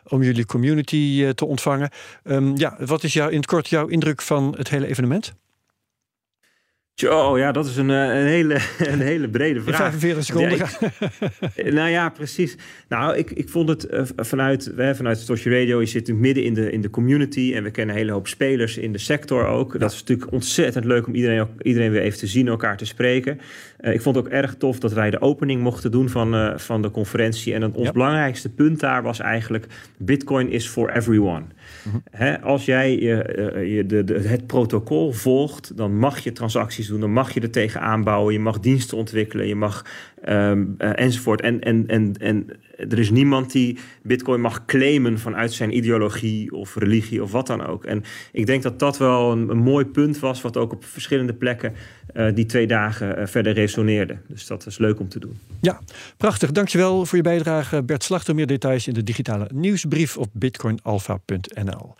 Om 0.08 0.24
jullie 0.24 0.46
community 0.46 1.20
uh, 1.22 1.30
te 1.30 1.46
ontvangen. 1.46 1.90
Um, 2.24 2.58
ja, 2.58 2.78
wat 2.86 3.04
is 3.04 3.14
jou, 3.14 3.32
in 3.32 3.38
het 3.38 3.46
kort 3.46 3.68
jouw 3.68 3.88
indruk 3.88 4.22
van 4.22 4.54
het 4.58 4.70
hele 4.70 4.88
evenement? 4.88 5.34
Oh 7.02 7.38
ja, 7.38 7.52
dat 7.52 7.66
is 7.66 7.78
een, 7.78 7.90
een, 7.90 8.26
hele, 8.26 8.54
een 8.94 9.00
hele 9.00 9.30
brede 9.30 9.62
vraag. 9.62 9.78
45 9.78 10.24
seconden. 10.24 10.58
Ja, 10.58 11.72
nou 11.80 11.90
ja, 11.90 12.10
precies. 12.10 12.58
Nou, 12.90 13.18
ik, 13.18 13.32
ik 13.32 13.50
vond 13.50 13.70
het 13.70 13.88
vanuit, 14.16 14.72
vanuit 14.78 15.18
Stosje 15.18 15.50
Radio, 15.50 15.80
je 15.80 15.86
zit 15.86 16.14
midden 16.14 16.44
in 16.44 16.54
de, 16.54 16.72
in 16.72 16.82
de 16.82 16.90
community 16.90 17.52
en 17.56 17.64
we 17.64 17.72
kennen 17.72 17.96
een 17.96 18.02
hele 18.02 18.14
hoop 18.14 18.28
spelers 18.28 18.78
in 18.78 18.92
de 18.92 18.98
sector 18.98 19.46
ook. 19.46 19.80
Dat 19.80 19.92
is 19.92 20.00
natuurlijk 20.00 20.32
ontzettend 20.32 20.86
leuk 20.86 21.08
om 21.08 21.14
iedereen, 21.14 21.48
iedereen 21.62 21.92
weer 21.92 22.02
even 22.02 22.20
te 22.20 22.28
zien, 22.28 22.48
elkaar 22.48 22.78
te 22.78 22.86
spreken. 22.86 23.40
ik 23.80 24.02
vond 24.02 24.16
het 24.16 24.26
ook 24.26 24.32
erg 24.32 24.56
tof 24.56 24.80
dat 24.80 24.94
wij 24.94 25.10
de 25.10 25.22
opening 25.22 25.62
mochten 25.62 25.92
doen 25.92 26.10
van, 26.10 26.60
van 26.60 26.82
de 26.82 26.92
conferentie. 26.92 27.54
En 27.54 27.74
ons 27.74 27.92
belangrijkste 27.92 28.50
punt 28.50 28.80
daar 28.80 29.04
was 29.04 29.20
eigenlijk: 29.20 29.66
Bitcoin 29.98 30.50
is 30.50 30.68
for 30.68 30.90
everyone. 30.90 31.44
Mhm. 32.12 32.44
als 32.44 32.66
jij 32.66 33.00
je, 33.00 33.64
je 33.76 33.86
de, 33.86 34.04
de, 34.04 34.14
het 34.14 34.48
protocol 34.48 35.12
volgt, 35.12 35.78
dan 35.78 35.98
mag 35.98 36.20
je 36.20 36.32
transacties 36.32 36.83
doen, 36.92 37.00
dan 37.00 37.14
mag 37.14 37.34
je 37.34 37.40
er 37.40 37.52
tegen 37.52 37.82
aanbouwen, 37.82 38.34
je 38.34 38.40
mag 38.40 38.60
diensten 38.60 38.98
ontwikkelen, 38.98 39.48
je 39.48 39.56
mag 39.56 39.86
um, 40.30 40.76
enzovoort. 40.78 41.42
En, 41.42 41.62
en, 41.62 41.88
en, 41.88 42.14
en 42.20 42.50
er 42.78 43.00
is 43.00 43.10
niemand 43.10 43.52
die 43.52 43.78
Bitcoin 44.04 44.42
mag 44.42 44.66
claimen 44.66 45.20
vanuit 45.20 45.54
zijn 45.54 45.76
ideologie 45.76 46.52
of 46.52 46.76
religie 46.76 47.24
of 47.24 47.32
wat 47.32 47.48
dan 47.48 47.66
ook. 47.66 47.86
En 47.86 48.04
ik 48.32 48.46
denk 48.46 48.64
dat 48.64 48.80
dat 48.80 48.98
wel 48.98 49.32
een, 49.32 49.58
mooi 49.58 49.86
punt 49.86 50.20
was, 50.20 50.42
wat 50.42 50.58
ook 50.58 50.72
op 50.72 50.86
verschillende 50.86 51.34
plekken 51.34 51.74
uh, 52.16 52.34
die 52.34 52.46
twee 52.46 52.68
dagen 52.68 53.20
uh, 53.20 53.26
verder 53.26 53.54
resoneerde. 53.54 54.18
Dus 54.28 54.48
dat 54.48 54.66
is 54.66 54.78
leuk 54.78 55.00
om 55.00 55.10
te 55.10 55.20
doen. 55.20 55.38
Ja, 55.62 55.80
prachtig. 56.18 56.52
Dankjewel 56.52 57.06
voor 57.06 57.18
je 57.18 57.24
bijdrage, 57.24 57.84
Bert 57.84 58.04
Slachter. 58.04 58.36
Meer 58.36 58.48
details 58.48 58.88
in 58.88 58.94
de 58.94 59.04
digitale 59.04 59.50
nieuwsbrief 59.54 60.18
op 60.18 60.30
bitcoinalpha.nl 60.34 61.96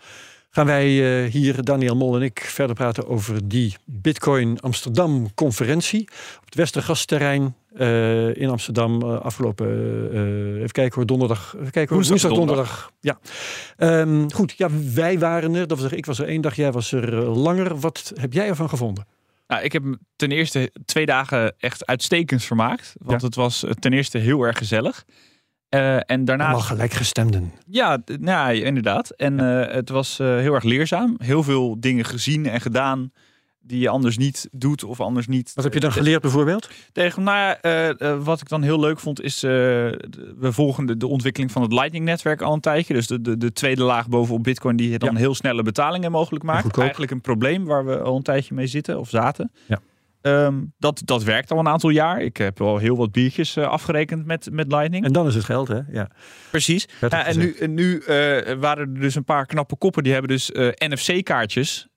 gaan 0.54 0.66
wij 0.66 1.24
uh, 1.24 1.30
hier, 1.30 1.64
Daniel 1.64 1.96
Mol 1.96 2.16
en 2.16 2.22
ik, 2.22 2.40
verder 2.40 2.76
praten 2.76 3.08
over 3.08 3.48
die 3.48 3.76
Bitcoin 3.84 4.60
Amsterdam 4.60 5.34
conferentie 5.34 6.00
op 6.36 6.44
het 6.44 6.54
Westergasterrein 6.54 7.54
uh, 7.76 8.36
in 8.36 8.48
Amsterdam 8.48 9.02
uh, 9.02 9.20
afgelopen, 9.20 9.66
even 10.56 10.70
kijken 10.70 10.94
hoor, 10.94 11.06
donderdag, 11.06 11.54
even 11.54 11.70
kijken 11.70 11.96
hoor, 11.96 12.04
woensdag, 12.04 12.32
donderdag. 12.32 12.92
Ja. 13.00 13.18
Um, 13.78 14.32
goed, 14.32 14.54
ja, 14.56 14.68
wij 14.94 15.18
waren 15.18 15.54
er, 15.54 15.66
dat 15.66 15.78
zeggen, 15.78 15.98
ik 15.98 16.06
was 16.06 16.18
er 16.18 16.28
één 16.28 16.40
dag, 16.40 16.56
jij 16.56 16.72
was 16.72 16.92
er 16.92 17.14
langer. 17.14 17.78
Wat 17.80 18.12
heb 18.14 18.32
jij 18.32 18.48
ervan 18.48 18.68
gevonden? 18.68 19.06
Nou, 19.46 19.62
ik 19.62 19.72
heb 19.72 19.82
ten 20.16 20.30
eerste 20.30 20.70
twee 20.84 21.06
dagen 21.06 21.54
echt 21.58 21.86
uitstekend 21.86 22.44
vermaakt. 22.44 22.94
Want 22.98 23.22
het 23.22 23.34
was 23.34 23.64
ten 23.78 23.92
eerste 23.92 24.18
heel 24.18 24.42
erg 24.42 24.58
gezellig. 24.58 25.04
Uh, 25.74 25.96
en 26.06 26.24
daarna. 26.24 26.44
Allemaal 26.44 26.60
gelijkgestemden. 26.60 27.52
Ja, 27.66 28.02
nou, 28.20 28.54
inderdaad. 28.54 29.10
En 29.10 29.38
uh, 29.38 29.66
het 29.66 29.88
was 29.88 30.18
uh, 30.20 30.36
heel 30.36 30.54
erg 30.54 30.64
leerzaam. 30.64 31.16
Heel 31.18 31.42
veel 31.42 31.80
dingen 31.80 32.04
gezien 32.04 32.46
en 32.46 32.60
gedaan 32.60 33.12
die 33.60 33.80
je 33.80 33.88
anders 33.88 34.16
niet 34.16 34.48
doet 34.52 34.84
of 34.84 35.00
anders 35.00 35.26
niet. 35.26 35.52
Wat 35.54 35.64
heb 35.64 35.74
je 35.74 35.80
dan 35.80 35.92
geleerd 35.92 36.22
bijvoorbeeld? 36.22 36.70
Tegen, 36.92 37.22
nou 37.22 37.56
ja, 37.62 38.16
wat 38.16 38.40
ik 38.40 38.48
dan 38.48 38.62
heel 38.62 38.80
leuk 38.80 38.98
vond 38.98 39.22
is, 39.22 39.40
we 39.40 40.48
volgen 40.50 40.86
de, 40.86 40.96
de, 40.96 41.06
ontwikkeling 41.06 41.52
van 41.52 41.62
het 41.62 41.72
Lightning-netwerk 41.72 42.42
al 42.42 42.52
een 42.52 42.60
tijdje. 42.60 42.94
Dus 42.94 43.06
de, 43.06 43.20
de, 43.20 43.36
de 43.36 43.52
tweede 43.52 43.82
laag 43.82 44.08
bovenop 44.08 44.42
Bitcoin 44.42 44.76
die 44.76 44.98
dan 44.98 45.16
heel 45.16 45.34
snelle 45.34 45.62
betalingen 45.62 46.10
mogelijk 46.10 46.44
maakt. 46.44 46.78
Eigenlijk 46.78 47.10
een 47.10 47.20
probleem 47.20 47.64
waar 47.64 47.84
we 47.84 48.00
al 48.00 48.16
een 48.16 48.22
tijdje 48.22 48.54
mee 48.54 48.66
zitten 48.66 48.98
of 48.98 49.08
zaten. 49.08 49.50
Ja. 49.66 49.80
Um, 50.26 50.72
dat, 50.78 51.02
dat 51.04 51.22
werkt 51.22 51.50
al 51.50 51.58
een 51.58 51.68
aantal 51.68 51.90
jaar. 51.90 52.20
Ik 52.20 52.36
heb 52.36 52.60
al 52.60 52.78
heel 52.78 52.96
wat 52.96 53.12
biertjes 53.12 53.56
uh, 53.56 53.66
afgerekend 53.66 54.26
met, 54.26 54.48
met 54.52 54.72
Lightning. 54.72 55.04
En 55.04 55.12
dan 55.12 55.26
is 55.26 55.34
het 55.34 55.44
geld, 55.44 55.68
hè? 55.68 55.80
Ja. 55.90 56.10
Precies. 56.50 56.88
Ja, 57.00 57.26
en 57.26 57.38
nu, 57.38 57.54
en 57.54 57.74
nu 57.74 57.94
uh, 57.94 58.06
waren 58.52 58.94
er 58.94 59.00
dus 59.00 59.14
een 59.14 59.24
paar 59.24 59.46
knappe 59.46 59.76
koppen. 59.76 60.02
Die 60.02 60.12
hebben 60.12 60.30
dus 60.30 60.50
uh, 60.50 60.68
NFC-kaartjes. 60.68 61.88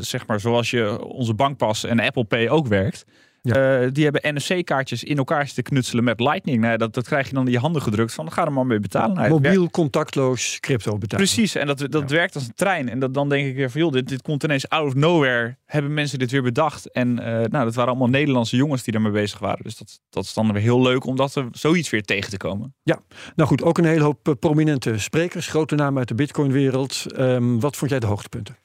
zeg 0.00 0.26
maar 0.26 0.40
zoals 0.40 0.70
je 0.70 1.04
onze 1.04 1.34
bankpas 1.34 1.84
en 1.84 2.00
Apple 2.00 2.24
Pay 2.24 2.48
ook 2.48 2.66
werkt. 2.66 3.04
Uh, 3.46 3.88
die 3.92 4.04
hebben 4.04 4.34
NFC-kaartjes 4.34 5.04
in 5.04 5.18
elkaar 5.18 5.52
te 5.52 5.62
knutselen 5.62 6.04
met 6.04 6.20
Lightning. 6.20 6.60
Nou, 6.60 6.76
dat, 6.76 6.94
dat 6.94 7.06
krijg 7.06 7.28
je 7.28 7.34
dan 7.34 7.46
in 7.46 7.52
je 7.52 7.58
handen 7.58 7.82
gedrukt 7.82 8.14
van, 8.14 8.32
ga 8.32 8.44
er 8.44 8.52
maar 8.52 8.66
mee 8.66 8.80
betalen. 8.80 9.16
Nou, 9.16 9.28
Mobiel, 9.28 9.70
contactloos, 9.70 10.60
crypto 10.60 10.98
betalen. 10.98 11.26
Precies, 11.26 11.54
en 11.54 11.66
dat, 11.66 11.86
dat 11.90 12.10
werkt 12.10 12.34
als 12.34 12.44
een 12.44 12.54
trein. 12.54 12.88
En 12.88 12.98
dat, 12.98 13.14
dan 13.14 13.28
denk 13.28 13.46
ik 13.46 13.56
weer 13.56 13.70
van, 13.70 13.80
joh, 13.80 13.92
dit, 13.92 14.08
dit 14.08 14.22
komt 14.22 14.44
ineens 14.44 14.68
out 14.68 14.86
of 14.86 14.94
nowhere. 14.94 15.56
Hebben 15.64 15.94
mensen 15.94 16.18
dit 16.18 16.30
weer 16.30 16.42
bedacht. 16.42 16.92
En 16.92 17.08
uh, 17.08 17.24
nou, 17.24 17.64
dat 17.64 17.74
waren 17.74 17.90
allemaal 17.90 18.08
Nederlandse 18.08 18.56
jongens 18.56 18.82
die 18.82 18.92
daarmee 18.92 19.12
bezig 19.12 19.38
waren. 19.38 19.64
Dus 19.64 19.76
dat, 19.76 20.00
dat 20.10 20.24
is 20.24 20.34
dan 20.34 20.52
weer 20.52 20.62
heel 20.62 20.82
leuk 20.82 21.04
om 21.04 21.16
dat 21.16 21.34
er 21.34 21.48
zoiets 21.52 21.90
weer 21.90 22.02
tegen 22.02 22.30
te 22.30 22.36
komen. 22.36 22.74
Ja, 22.82 22.98
nou 23.34 23.48
goed, 23.48 23.62
ook 23.62 23.78
een 23.78 23.84
hele 23.84 24.04
hoop 24.04 24.28
eh, 24.28 24.34
prominente 24.40 24.98
sprekers. 24.98 25.46
Grote 25.46 25.74
namen 25.74 25.98
uit 25.98 26.08
de 26.08 26.14
Bitcoin-wereld. 26.14 27.04
Um, 27.18 27.60
wat 27.60 27.76
vond 27.76 27.90
jij 27.90 28.00
de 28.00 28.06
hoogtepunten? 28.06 28.56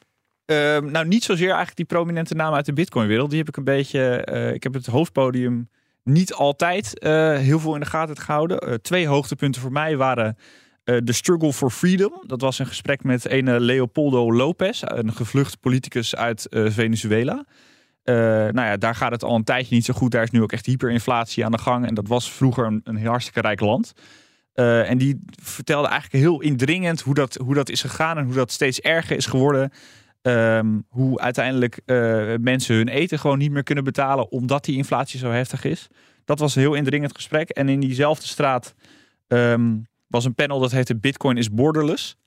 Ehm, 0.51 0.91
nou, 0.91 1.07
niet 1.07 1.23
zozeer 1.23 1.47
eigenlijk 1.47 1.77
die 1.77 1.85
prominente 1.85 2.35
namen 2.35 2.55
uit 2.55 2.65
de 2.65 2.73
Bitcoin-wereld. 2.73 3.29
Die 3.29 3.39
heb 3.39 3.47
ik 3.47 3.57
een 3.57 3.63
beetje. 3.63 4.27
Uh, 4.31 4.53
ik 4.53 4.63
heb 4.63 4.73
het 4.73 4.85
hoofdpodium 4.85 5.69
niet 6.03 6.33
altijd 6.33 7.03
uh, 7.03 7.35
heel 7.37 7.59
veel 7.59 7.73
in 7.73 7.79
de 7.79 7.85
gaten 7.85 8.17
gehouden. 8.17 8.69
Uh, 8.69 8.73
twee 8.73 9.07
hoogtepunten 9.07 9.61
voor 9.61 9.71
mij 9.71 9.97
waren 9.97 10.37
de 10.83 11.13
Struggle 11.13 11.53
for 11.53 11.69
Freedom. 11.69 12.23
Dat 12.27 12.41
was 12.41 12.59
een 12.59 12.67
gesprek 12.67 13.03
met 13.03 13.31
een 13.31 13.59
Leopoldo 13.59 14.33
Lopez, 14.33 14.81
een 14.85 15.13
gevlucht 15.13 15.59
politicus 15.59 16.15
uit 16.15 16.47
Venezuela. 16.49 17.45
nou 18.03 18.61
ja, 18.61 18.77
daar 18.77 18.95
gaat 18.95 19.11
het 19.11 19.23
al 19.23 19.35
een 19.35 19.43
tijdje 19.43 19.75
niet 19.75 19.85
zo 19.85 19.93
goed. 19.93 20.11
Daar 20.11 20.23
is 20.23 20.31
nu 20.31 20.41
ook 20.41 20.51
echt 20.51 20.65
hyperinflatie 20.65 21.45
aan 21.45 21.51
de 21.51 21.57
gang. 21.57 21.87
En 21.87 21.93
dat 21.93 22.07
was 22.07 22.31
vroeger 22.31 22.65
een, 22.65 22.81
een 22.83 23.05
hartstikke 23.05 23.41
rijk 23.41 23.59
land. 23.59 23.93
en 24.53 24.97
die 24.97 25.21
vertelde 25.41 25.87
eigenlijk 25.87 26.23
heel 26.23 26.41
indringend 26.41 27.01
hoe 27.01 27.13
dat, 27.13 27.35
hoe 27.35 27.53
dat 27.53 27.69
is 27.69 27.81
gegaan 27.81 28.17
en 28.17 28.25
hoe 28.25 28.33
dat 28.33 28.51
steeds 28.51 28.79
erger 28.79 29.15
is 29.15 29.25
geworden. 29.25 29.71
Ehm, 30.21 30.79
hoe 30.87 31.19
uiteindelijk 31.19 31.81
uh, 31.85 32.33
mensen 32.41 32.75
hun 32.75 32.87
eten 32.87 33.19
gewoon 33.19 33.37
niet 33.37 33.51
meer 33.51 33.63
kunnen 33.63 33.83
betalen 33.83 34.31
omdat 34.31 34.65
die 34.65 34.77
inflatie 34.77 35.19
zo 35.19 35.29
heftig 35.29 35.63
is. 35.63 35.87
Dat 36.25 36.39
was 36.39 36.55
een 36.55 36.61
heel 36.61 36.73
indringend 36.73 37.15
gesprek. 37.15 37.49
En 37.49 37.69
in 37.69 37.79
diezelfde 37.79 38.27
straat 38.27 38.75
um, 39.27 39.87
was 40.07 40.25
een 40.25 40.35
panel 40.35 40.59
dat 40.59 40.71
heette 40.71 40.97
Bitcoin 40.97 41.37
is 41.37 41.51
borderless. 41.51 42.17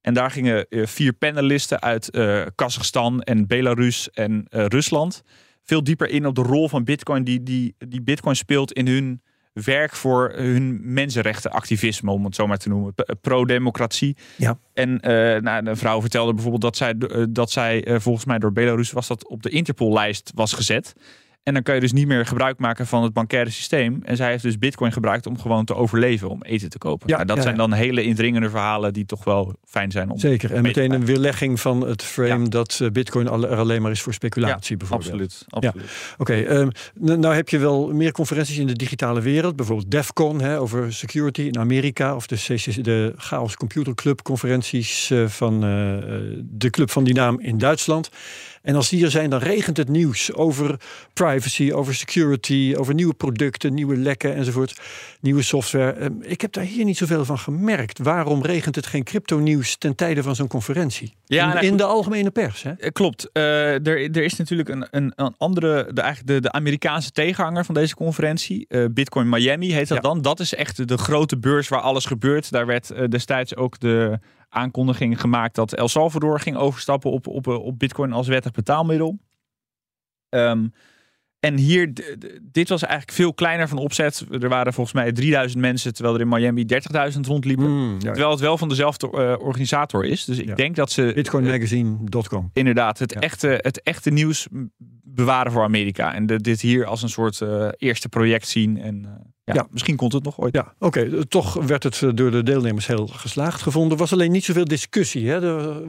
En 0.00 0.14
daar 0.14 0.30
gingen 0.30 0.66
uh, 0.68 0.86
vier 0.86 1.12
panelisten 1.12 1.80
uit 1.80 2.16
uh, 2.16 2.42
Kazachstan 2.54 3.22
en 3.22 3.46
Belarus 3.46 4.10
en 4.10 4.46
Rusland 4.48 5.22
veel 5.62 5.84
dieper 5.84 6.08
in 6.08 6.26
op 6.26 6.34
de 6.34 6.42
rol 6.42 6.68
van 6.68 6.84
Bitcoin 6.84 7.24
die, 7.24 7.42
die, 7.42 7.74
die 7.78 8.02
Bitcoin 8.02 8.36
speelt 8.36 8.72
in 8.72 8.86
hun 8.86 9.22
werk 9.52 9.94
voor 9.94 10.32
hun 10.34 10.80
mensenrechtenactivisme, 10.82 12.10
om 12.10 12.24
het 12.24 12.34
zo 12.34 12.46
maar 12.46 12.58
te 12.58 12.68
noemen. 12.68 12.94
Pro-democratie. 13.20 14.16
Ja. 14.36 14.58
En 14.74 14.90
uh, 14.90 15.00
nou, 15.40 15.66
een 15.66 15.76
vrouw 15.76 16.00
vertelde 16.00 16.32
bijvoorbeeld 16.34 16.62
dat 16.62 16.76
zij, 16.76 16.94
uh, 16.98 17.24
dat 17.28 17.50
zij 17.50 17.88
uh, 17.88 17.98
volgens 17.98 18.24
mij 18.24 18.38
door 18.38 18.52
Belarus 18.52 18.92
was 18.92 19.06
dat 19.06 19.28
op 19.28 19.42
de 19.42 19.50
Interpol-lijst 19.50 20.32
was 20.34 20.52
gezet. 20.52 20.94
En 21.42 21.54
dan 21.54 21.62
kan 21.62 21.74
je 21.74 21.80
dus 21.80 21.92
niet 21.92 22.06
meer 22.06 22.26
gebruik 22.26 22.58
maken 22.58 22.86
van 22.86 23.02
het 23.02 23.12
bankaire 23.12 23.50
systeem. 23.50 24.00
En 24.04 24.16
zij 24.16 24.30
heeft 24.30 24.42
dus 24.42 24.58
bitcoin 24.58 24.92
gebruikt 24.92 25.26
om 25.26 25.38
gewoon 25.38 25.64
te 25.64 25.74
overleven, 25.74 26.28
om 26.28 26.42
eten 26.42 26.70
te 26.70 26.78
kopen. 26.78 27.08
Ja, 27.08 27.14
nou, 27.14 27.26
dat 27.26 27.42
zijn 27.42 27.56
dan 27.56 27.72
hele 27.72 28.02
indringende 28.02 28.50
verhalen 28.50 28.92
die 28.92 29.04
toch 29.04 29.24
wel 29.24 29.54
fijn 29.64 29.90
zijn 29.90 30.10
om 30.10 30.18
Zeker, 30.18 30.54
en 30.54 30.62
meteen 30.62 30.92
een 30.92 31.04
weerlegging 31.04 31.60
van 31.60 31.86
het 31.86 32.02
frame 32.02 32.48
dat 32.48 32.78
eh, 32.82 32.90
bitcoin 32.90 33.26
er 33.26 33.56
alleen 33.56 33.82
maar 33.82 33.90
is 33.90 34.02
voor 34.02 34.14
speculatie 34.14 34.76
bijvoorbeeld. 34.76 35.10
Absoluut, 35.10 35.44
absoluut. 35.48 35.86
Oké, 36.18 36.32
okay, 36.32 36.56
um, 36.56 36.70
nou 37.00 37.34
heb 37.34 37.48
je 37.48 37.58
wel 37.58 37.92
meer 37.92 38.12
conferenties 38.12 38.58
in 38.58 38.66
de 38.66 38.76
digitale 38.76 39.20
wereld. 39.20 39.56
Bijvoorbeeld 39.56 39.90
DEFCON 39.90 40.40
hè, 40.40 40.60
over 40.60 40.92
security 40.92 41.42
in 41.42 41.58
Amerika. 41.58 42.14
Of 42.14 42.26
de, 42.26 42.36
CCC, 42.36 42.84
de 42.84 43.12
Chaos 43.16 43.56
Computer 43.56 43.94
Club 43.94 44.22
conferenties 44.22 45.10
uh, 45.10 45.28
van 45.28 45.54
uh, 45.54 45.60
de 46.40 46.70
club 46.70 46.90
van 46.90 47.04
die 47.04 47.14
naam 47.14 47.40
in 47.40 47.58
Duitsland. 47.58 48.10
En 48.62 48.74
als 48.74 48.88
die 48.88 49.04
er 49.04 49.10
zijn, 49.10 49.30
dan 49.30 49.40
regent 49.40 49.76
het 49.76 49.88
nieuws 49.88 50.32
over 50.32 50.80
privacy, 51.12 51.72
over 51.72 51.94
security, 51.94 52.74
over 52.76 52.94
nieuwe 52.94 53.14
producten, 53.14 53.74
nieuwe 53.74 53.96
lekken 53.96 54.34
enzovoort, 54.34 54.80
nieuwe 55.20 55.42
software. 55.42 55.92
Ehm, 55.92 56.12
ik 56.20 56.40
heb 56.40 56.52
daar 56.52 56.64
hier 56.64 56.84
niet 56.84 56.96
zoveel 56.96 57.24
van 57.24 57.38
gemerkt. 57.38 57.98
Waarom 57.98 58.42
regent 58.42 58.74
het 58.74 58.86
geen 58.86 59.04
crypto-nieuws 59.04 59.76
ten 59.76 59.94
tijde 59.94 60.22
van 60.22 60.34
zo'n 60.34 60.48
conferentie? 60.48 61.14
Ja, 61.24 61.46
in, 61.46 61.54
nou, 61.54 61.66
in 61.66 61.76
de 61.76 61.84
algemene 61.84 62.30
pers. 62.30 62.62
Hè? 62.62 62.72
Eh, 62.72 62.90
klopt. 62.90 63.30
Uh, 63.32 63.86
er, 63.86 64.10
er 64.10 64.22
is 64.22 64.36
natuurlijk 64.36 64.68
een, 64.68 64.86
een, 64.90 65.12
een 65.16 65.34
andere, 65.38 65.92
de, 65.92 66.00
eigenlijk 66.00 66.34
de, 66.34 66.40
de 66.40 66.52
Amerikaanse 66.52 67.10
tegenhanger 67.10 67.64
van 67.64 67.74
deze 67.74 67.94
conferentie. 67.94 68.66
Uh, 68.68 68.84
Bitcoin 68.90 69.28
Miami 69.28 69.72
heet 69.72 69.88
dat 69.88 70.02
dan. 70.02 70.22
Dat 70.22 70.40
is 70.40 70.54
echt 70.54 70.88
de 70.88 70.98
grote 70.98 71.38
beurs 71.38 71.68
waar 71.68 71.80
alles 71.80 72.04
gebeurt. 72.04 72.50
Daar 72.50 72.66
werd 72.66 72.90
uh, 72.90 73.08
destijds 73.08 73.56
ook 73.56 73.80
de 73.80 74.18
aankondiging 74.52 75.20
gemaakt 75.20 75.54
dat 75.54 75.72
El 75.72 75.88
Salvador 75.88 76.40
ging 76.40 76.56
overstappen 76.56 77.10
op, 77.10 77.26
op, 77.26 77.46
op 77.46 77.78
Bitcoin 77.78 78.12
als 78.12 78.28
wettig 78.28 78.52
betaalmiddel. 78.52 79.18
Um, 80.28 80.72
en 81.42 81.56
hier, 81.56 81.92
dit 82.42 82.68
was 82.68 82.82
eigenlijk 82.82 83.12
veel 83.12 83.34
kleiner 83.34 83.68
van 83.68 83.78
opzet. 83.78 84.26
Er 84.30 84.48
waren 84.48 84.72
volgens 84.72 84.94
mij 84.94 85.12
3000 85.12 85.60
mensen, 85.60 85.94
terwijl 85.94 86.14
er 86.14 86.20
in 86.20 86.28
Miami 86.28 86.66
30.000 87.14 87.20
rondliepen. 87.20 87.70
Mm, 87.70 87.98
Terwijl 87.98 88.30
het 88.30 88.40
wel 88.40 88.58
van 88.58 88.68
dezelfde 88.68 89.06
uh, 89.06 89.46
organisator 89.46 90.04
is. 90.04 90.24
Dus 90.24 90.38
ik 90.38 90.56
denk 90.56 90.76
dat 90.76 90.90
ze. 90.90 91.12
Bitcoinmagazine.com. 91.14 92.50
inderdaad, 92.52 92.98
het, 92.98 93.12
echte, 93.12 93.58
het 93.62 93.82
echte 93.82 94.10
nieuws 94.10 94.46
bewaren 95.02 95.52
voor 95.52 95.62
Amerika. 95.62 96.14
En 96.14 96.26
de, 96.26 96.40
dit 96.40 96.60
hier 96.60 96.86
als 96.86 97.02
een 97.02 97.08
soort 97.08 97.40
uh, 97.40 97.68
eerste 97.76 98.08
project 98.08 98.48
zien. 98.48 98.80
En 98.80 99.02
uh, 99.44 99.54
ja, 99.54 99.66
misschien 99.70 99.96
komt 99.96 100.12
het 100.12 100.24
nog 100.24 100.40
ooit. 100.40 100.54
Ja, 100.54 100.74
oké. 100.78 101.26
Toch 101.26 101.54
werd 101.54 101.82
het 101.82 102.02
door 102.14 102.30
de 102.30 102.42
deelnemers 102.42 102.86
heel 102.86 103.06
geslaagd 103.06 103.62
gevonden. 103.62 103.92
Er 103.92 103.98
was 103.98 104.12
alleen 104.12 104.32
niet 104.32 104.44
zoveel 104.44 104.64
discussie. 104.64 105.28
Hè? 105.28 105.58
Er, 105.58 105.82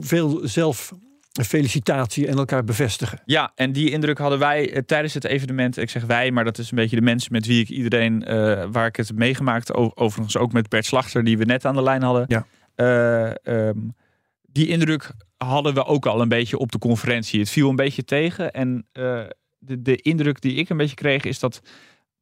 veel 0.00 0.40
zelf 0.42 0.92
felicitatie 1.32 2.26
en 2.26 2.36
elkaar 2.36 2.64
bevestigen. 2.64 3.20
Ja, 3.24 3.52
en 3.54 3.72
die 3.72 3.90
indruk 3.90 4.18
hadden 4.18 4.38
wij 4.38 4.82
tijdens 4.86 5.14
het 5.14 5.24
evenement. 5.24 5.76
Ik 5.76 5.90
zeg 5.90 6.04
wij, 6.04 6.30
maar 6.30 6.44
dat 6.44 6.58
is 6.58 6.70
een 6.70 6.76
beetje 6.76 6.96
de 6.96 7.02
mensen 7.02 7.32
met 7.32 7.46
wie 7.46 7.60
ik 7.60 7.68
iedereen, 7.68 8.24
waar 8.72 8.86
ik 8.86 8.96
het 8.96 9.08
heb 9.08 9.16
meegemaakt. 9.16 9.74
Overigens 9.74 10.36
ook 10.36 10.52
met 10.52 10.68
Bert 10.68 10.84
Slachter, 10.84 11.24
die 11.24 11.38
we 11.38 11.44
net 11.44 11.64
aan 11.64 11.74
de 11.74 11.82
lijn 11.82 12.02
hadden. 12.02 12.24
Ja. 12.28 12.46
Ehm, 13.42 13.78
die 14.42 14.66
indruk 14.66 15.12
hadden 15.36 15.74
we 15.74 15.84
ook 15.84 16.06
al 16.06 16.20
een 16.20 16.28
beetje 16.28 16.58
op 16.58 16.72
de 16.72 16.78
conferentie. 16.78 17.40
Het 17.40 17.50
viel 17.50 17.68
een 17.68 17.76
beetje 17.76 18.04
tegen. 18.04 18.52
En 18.52 18.86
de, 19.58 19.82
de 19.82 19.96
indruk 19.96 20.40
die 20.40 20.54
ik 20.54 20.68
een 20.68 20.76
beetje 20.76 20.96
kreeg 20.96 21.24
is 21.24 21.38
dat 21.38 21.62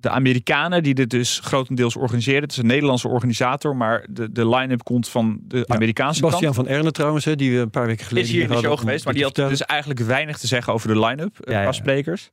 de 0.01 0.11
Amerikanen, 0.11 0.83
die 0.83 0.95
dit 0.95 1.11
dus 1.11 1.41
grotendeels 1.43 1.97
organiseren. 1.97 2.43
Het 2.43 2.51
is 2.51 2.57
een 2.57 2.67
Nederlandse 2.67 3.09
organisator, 3.09 3.77
maar 3.77 4.07
de, 4.11 4.33
de 4.33 4.49
line-up 4.49 4.83
komt 4.83 5.09
van 5.09 5.39
de 5.43 5.65
Amerikaanse 5.67 6.21
kant. 6.21 6.55
van 6.55 6.67
Erne 6.67 6.91
trouwens, 6.91 7.25
hè, 7.25 7.37
die 7.37 7.51
we 7.51 7.59
een 7.59 7.71
paar 7.71 7.87
weken 7.87 8.07
geleden 8.07 8.29
is 8.29 8.35
hier 8.35 8.43
in 8.43 8.49
de 8.49 8.57
show 8.57 8.79
geweest, 8.79 9.05
maar 9.05 9.15
die 9.15 9.23
had 9.23 9.35
dus 9.35 9.63
eigenlijk 9.63 10.01
weinig 10.01 10.39
te 10.39 10.47
zeggen 10.47 10.73
over 10.73 10.89
de 10.89 11.01
line-up 11.01 11.37
Ja, 11.41 11.61
ja. 11.61 11.67
als 11.67 11.77
sprekers. 11.77 12.31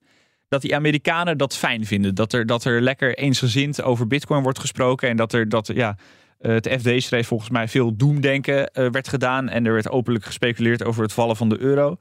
Dat 0.49 0.62
die 0.62 0.75
Amerikanen 0.75 1.38
dat 1.38 1.58
fijn 1.58 1.86
vinden. 1.86 2.15
Dat 2.15 2.34
er, 2.34 2.45
dat 2.45 2.63
er 2.63 2.82
lekker 2.82 3.17
eensgezind 3.17 3.82
over 3.82 4.08
bitcoin 4.08 4.43
wordt 4.43 4.60
gesproken. 4.60 5.10
En 5.10 5.17
dat 5.17 5.34
er, 5.34 5.49
dat, 5.49 5.71
ja, 5.73 5.97
eh, 6.39 6.51
het 6.51 6.69
FD 6.80 7.03
schreef 7.03 7.27
volgens 7.27 7.49
mij 7.49 7.67
veel 7.67 7.95
doemdenken 7.95 8.71
eh, 8.71 8.89
werd 8.91 9.08
gedaan. 9.08 9.49
En 9.49 9.65
er 9.65 9.73
werd 9.73 9.89
openlijk 9.89 10.25
gespeculeerd 10.25 10.84
over 10.84 11.03
het 11.03 11.13
vallen 11.13 11.36
van 11.36 11.49
de 11.49 11.60
euro. 11.60 11.97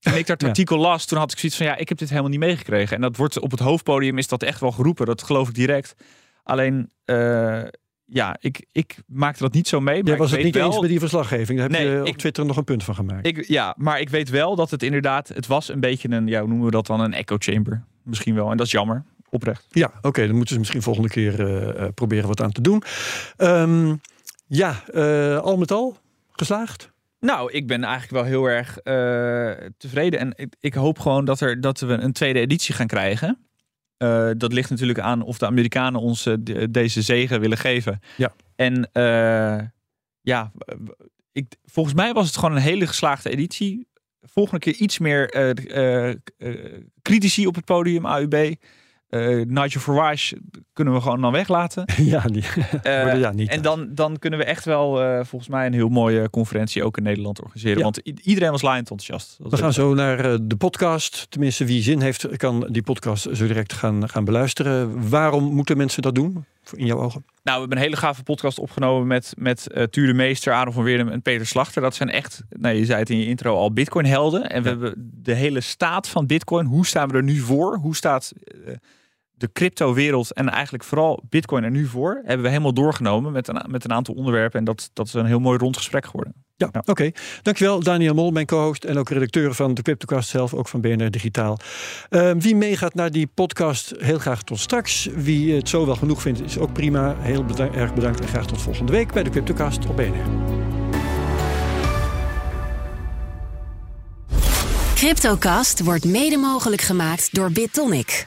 Toen 0.00 0.14
ik 0.14 0.26
dat 0.26 0.44
artikel 0.44 0.78
las, 0.78 1.06
toen 1.06 1.18
had 1.18 1.32
ik 1.32 1.38
zoiets 1.38 1.58
van 1.58 1.66
ja, 1.66 1.76
ik 1.76 1.88
heb 1.88 1.98
dit 1.98 2.08
helemaal 2.08 2.30
niet 2.30 2.38
meegekregen. 2.40 2.96
En 2.96 3.02
dat 3.02 3.16
wordt 3.16 3.38
op 3.38 3.50
het 3.50 3.60
hoofdpodium 3.60 4.18
is 4.18 4.28
dat 4.28 4.42
echt 4.42 4.60
wel 4.60 4.72
geroepen. 4.72 5.06
Dat 5.06 5.22
geloof 5.22 5.48
ik 5.48 5.54
direct. 5.54 5.94
Alleen, 6.42 6.90
eh, 7.04 7.62
ja, 8.04 8.36
ik, 8.40 8.66
ik 8.72 8.96
maakte 9.06 9.42
dat 9.42 9.52
niet 9.52 9.68
zo 9.68 9.80
mee. 9.80 9.98
Maar 10.02 10.08
Jij 10.10 10.16
was 10.16 10.30
het 10.30 10.42
niet 10.42 10.54
wel, 10.54 10.66
eens 10.66 10.80
met 10.80 10.88
die 10.90 10.98
verslaggeving. 10.98 11.58
Daar 11.58 11.70
heb 11.70 11.78
Nee, 11.78 11.88
je 11.90 12.00
op 12.00 12.06
ik- 12.06 12.16
Twitter 12.16 12.46
nog 12.46 12.56
een 12.56 12.64
punt 12.64 12.84
van 12.84 12.94
gemaakt. 12.94 13.26
ik, 13.26 13.46
ja, 13.46 13.74
maar 13.78 14.00
ik 14.00 14.08
weet 14.08 14.28
wel 14.30 14.56
dat 14.56 14.70
het 14.70 14.82
inderdaad, 14.82 15.28
het 15.28 15.46
was 15.46 15.68
een 15.68 15.80
beetje 15.80 16.10
een, 16.10 16.26
ja, 16.26 16.38
hoe 16.40 16.48
noemen 16.48 16.66
we 16.66 16.72
dat 16.72 16.86
dan, 16.86 17.00
een 17.00 17.14
echo 17.14 17.36
chamber. 17.38 17.84
Misschien 18.02 18.34
wel. 18.34 18.50
En 18.50 18.56
dat 18.56 18.66
is 18.66 18.72
jammer. 18.72 19.04
Oprecht. 19.30 19.66
Ja, 19.70 19.90
oké, 20.02 20.26
dan 20.26 20.34
moeten 20.36 20.52
ze 20.54 20.58
misschien 20.58 20.82
volgende 20.82 21.08
keer 21.08 21.40
eh, 21.46 21.82
eh, 21.84 21.92
proberen 21.94 22.28
wat 22.28 22.40
aan 22.42 22.52
te 22.52 22.60
doen. 22.60 22.82
Ehm, 23.36 23.94
ja, 24.46 24.82
al 25.42 25.56
met 25.56 25.70
al 25.72 25.96
geslaagd. 26.32 26.90
Nou, 27.20 27.52
ik 27.52 27.66
ben 27.66 27.84
eigenlijk 27.84 28.12
wel 28.12 28.24
heel 28.24 28.44
erg 28.44 28.78
eh, 28.78 29.66
tevreden. 29.76 30.20
En 30.20 30.32
ik, 30.36 30.54
ik 30.60 30.74
hoop 30.74 30.98
gewoon 30.98 31.24
dat, 31.24 31.40
er, 31.40 31.60
dat 31.60 31.80
we 31.80 31.92
een 31.92 32.12
tweede 32.12 32.40
editie 32.40 32.74
gaan 32.74 32.86
krijgen. 32.86 33.38
Eh, 33.96 34.30
dat 34.36 34.52
ligt 34.52 34.70
natuurlijk 34.70 34.98
aan 35.00 35.22
of 35.22 35.38
de 35.38 35.46
Amerikanen 35.46 36.00
ons 36.00 36.26
eh, 36.26 36.34
de- 36.40 36.70
deze 36.70 37.02
zegen 37.02 37.40
willen 37.40 37.58
geven. 37.58 38.00
Ja. 38.16 38.32
En 38.56 38.90
ja, 40.22 40.52
ik, 41.32 41.54
volgens 41.64 41.94
mij 41.94 42.12
was 42.12 42.26
het 42.26 42.36
gewoon 42.36 42.56
een 42.56 42.62
hele 42.62 42.86
geslaagde 42.86 43.30
editie. 43.30 43.88
Volgende 44.22 44.60
keer 44.60 44.74
iets 44.74 44.98
meer 44.98 45.28
critici 47.02 47.46
op 47.46 47.54
het 47.54 47.64
podium, 47.64 48.06
AUB. 48.06 48.54
Eh 49.10 49.44
Nigel 49.46 49.80
Farage 49.80 50.38
kunnen 50.72 50.94
we 50.94 51.00
gewoon 51.00 51.20
dan 51.20 51.32
weglaten. 51.32 51.84
ja, 52.14 52.20
die, 52.20 52.44
Eh, 52.82 53.20
ja 53.20 53.32
niet. 53.32 53.48
en 53.50 53.62
dan, 53.62 53.88
dan 53.94 54.18
kunnen 54.18 54.38
we 54.38 54.44
echt 54.44 54.64
wel 54.64 55.02
eh, 55.02 55.14
volgens 55.24 55.50
mij 55.50 55.66
een 55.66 55.72
heel 55.72 55.88
mooie 55.88 56.30
conferentie 56.30 56.84
ook 56.84 56.96
in 56.96 57.02
Nederland 57.02 57.40
organiseren. 57.40 57.76
Ja. 57.78 57.82
Want 57.84 57.96
iedereen 58.22 58.50
was 58.50 58.62
laaiend 58.62 58.90
enthousiast. 58.90 59.36
Dat 59.42 59.50
We 59.50 59.56
gaan 59.56 59.72
zo 59.72 59.94
naar 59.94 60.38
de 60.46 60.56
podcast. 60.56 61.26
Tenminste, 61.30 61.64
wie 61.64 61.82
zin 61.82 62.00
heeft, 62.00 62.36
kan 62.36 62.68
die 62.70 62.82
podcast 62.82 63.28
zo 63.32 63.46
direct 63.46 63.72
gaan, 63.72 64.08
gaan 64.08 64.24
beluisteren. 64.24 65.08
Waarom 65.08 65.44
moeten 65.44 65.76
mensen 65.76 66.02
dat 66.02 66.14
doen, 66.14 66.44
in 66.74 66.86
jouw 66.86 66.98
ogen? 66.98 67.24
Nou, 67.42 67.54
we 67.54 67.60
hebben 67.60 67.76
een 67.78 67.84
hele 67.84 67.96
gave 67.96 68.22
podcast 68.22 68.58
opgenomen 68.58 69.06
met, 69.06 69.32
met 69.38 69.70
eh 69.72 69.82
Tuur 69.84 70.06
de 70.06 70.14
Meester, 70.14 70.52
Aaron 70.52 70.72
van 70.72 70.82
Weerdem 70.84 71.08
en 71.08 71.22
Peter 71.22 71.46
Slachter. 71.46 71.82
Dat 71.82 71.94
zijn 71.94 72.10
echt, 72.10 72.42
nou, 72.48 72.74
je 72.76 72.84
zei 72.84 72.98
het 72.98 73.10
in 73.10 73.18
je 73.18 73.26
intro 73.26 73.56
al, 73.56 73.72
Bitcoin 73.72 74.04
helden. 74.06 74.50
En 74.50 74.62
we 74.62 74.68
Ja. 74.68 74.74
hebben 74.78 75.10
de 75.22 75.34
hele 75.34 75.60
staat 75.60 76.08
van 76.08 76.26
Bitcoin. 76.26 76.66
Hoe 76.66 76.86
staan 76.86 77.08
we 77.08 77.14
er 77.16 77.22
nu 77.22 77.36
voor? 77.36 77.76
Hoe 77.76 77.96
staat 77.96 78.32
de 79.40 79.52
crypto-wereld 79.52 80.32
en 80.32 80.48
eigenlijk 80.48 80.84
vooral 80.84 81.22
Bitcoin 81.28 81.64
er 81.64 81.70
nu 81.70 81.86
voor? 81.86 82.20
Hebben 82.24 82.42
we 82.42 82.48
helemaal 82.48 82.74
doorgenomen 82.74 83.32
met 83.32 83.48
een, 83.48 83.62
met 83.68 83.84
een 83.84 83.92
aantal 83.92 84.14
onderwerpen. 84.14 84.58
En 84.58 84.64
dat, 84.64 84.90
dat 84.92 85.06
is 85.06 85.12
een 85.14 85.26
heel 85.26 85.38
mooi 85.40 85.58
rond 85.58 85.76
gesprek 85.76 86.04
geworden. 86.06 86.34
Ja, 86.56 86.68
Ja. 86.72 86.82
oké. 86.86 87.10
Dankjewel 87.42 87.80
Daniel 87.82 88.14
Mol, 88.14 88.30
mijn 88.30 88.46
co-host 88.46 88.84
en 88.84 88.98
ook 88.98 89.08
redacteur 89.10 89.54
van 89.54 89.74
de 89.74 89.82
Cryptocast 89.82 90.28
zelf, 90.28 90.54
ook 90.54 90.68
van 90.68 90.80
BNR 90.80 91.10
Digitaal. 91.10 91.58
Eh, 92.08 92.30
wie 92.38 92.56
meegaat 92.56 92.94
naar 92.94 93.10
die 93.10 93.26
podcast, 93.34 93.94
heel 93.98 94.18
graag 94.18 94.42
tot 94.42 94.58
straks. 94.58 95.08
Wie 95.14 95.54
het 95.54 95.68
zo 95.68 95.86
wel 95.86 95.96
genoeg 95.96 96.22
vindt, 96.22 96.42
is 96.42 96.58
ook 96.58 96.72
prima. 96.72 97.16
Heel 97.18 97.44
erg 97.74 97.94
bedankt 97.94 98.20
en 98.20 98.28
graag 98.28 98.46
tot 98.46 98.62
volgende 98.62 98.92
week 98.92 99.12
bij 99.12 99.22
de 99.22 99.30
Cryptocast 99.30 99.86
op 99.86 99.96
BNR. 99.96 100.58
Cryptocast 104.94 105.82
wordt 105.84 106.04
mede 106.04 106.36
mogelijk 106.36 106.82
gemaakt 106.82 107.34
door 107.34 107.50
BitTonic. 107.52 108.26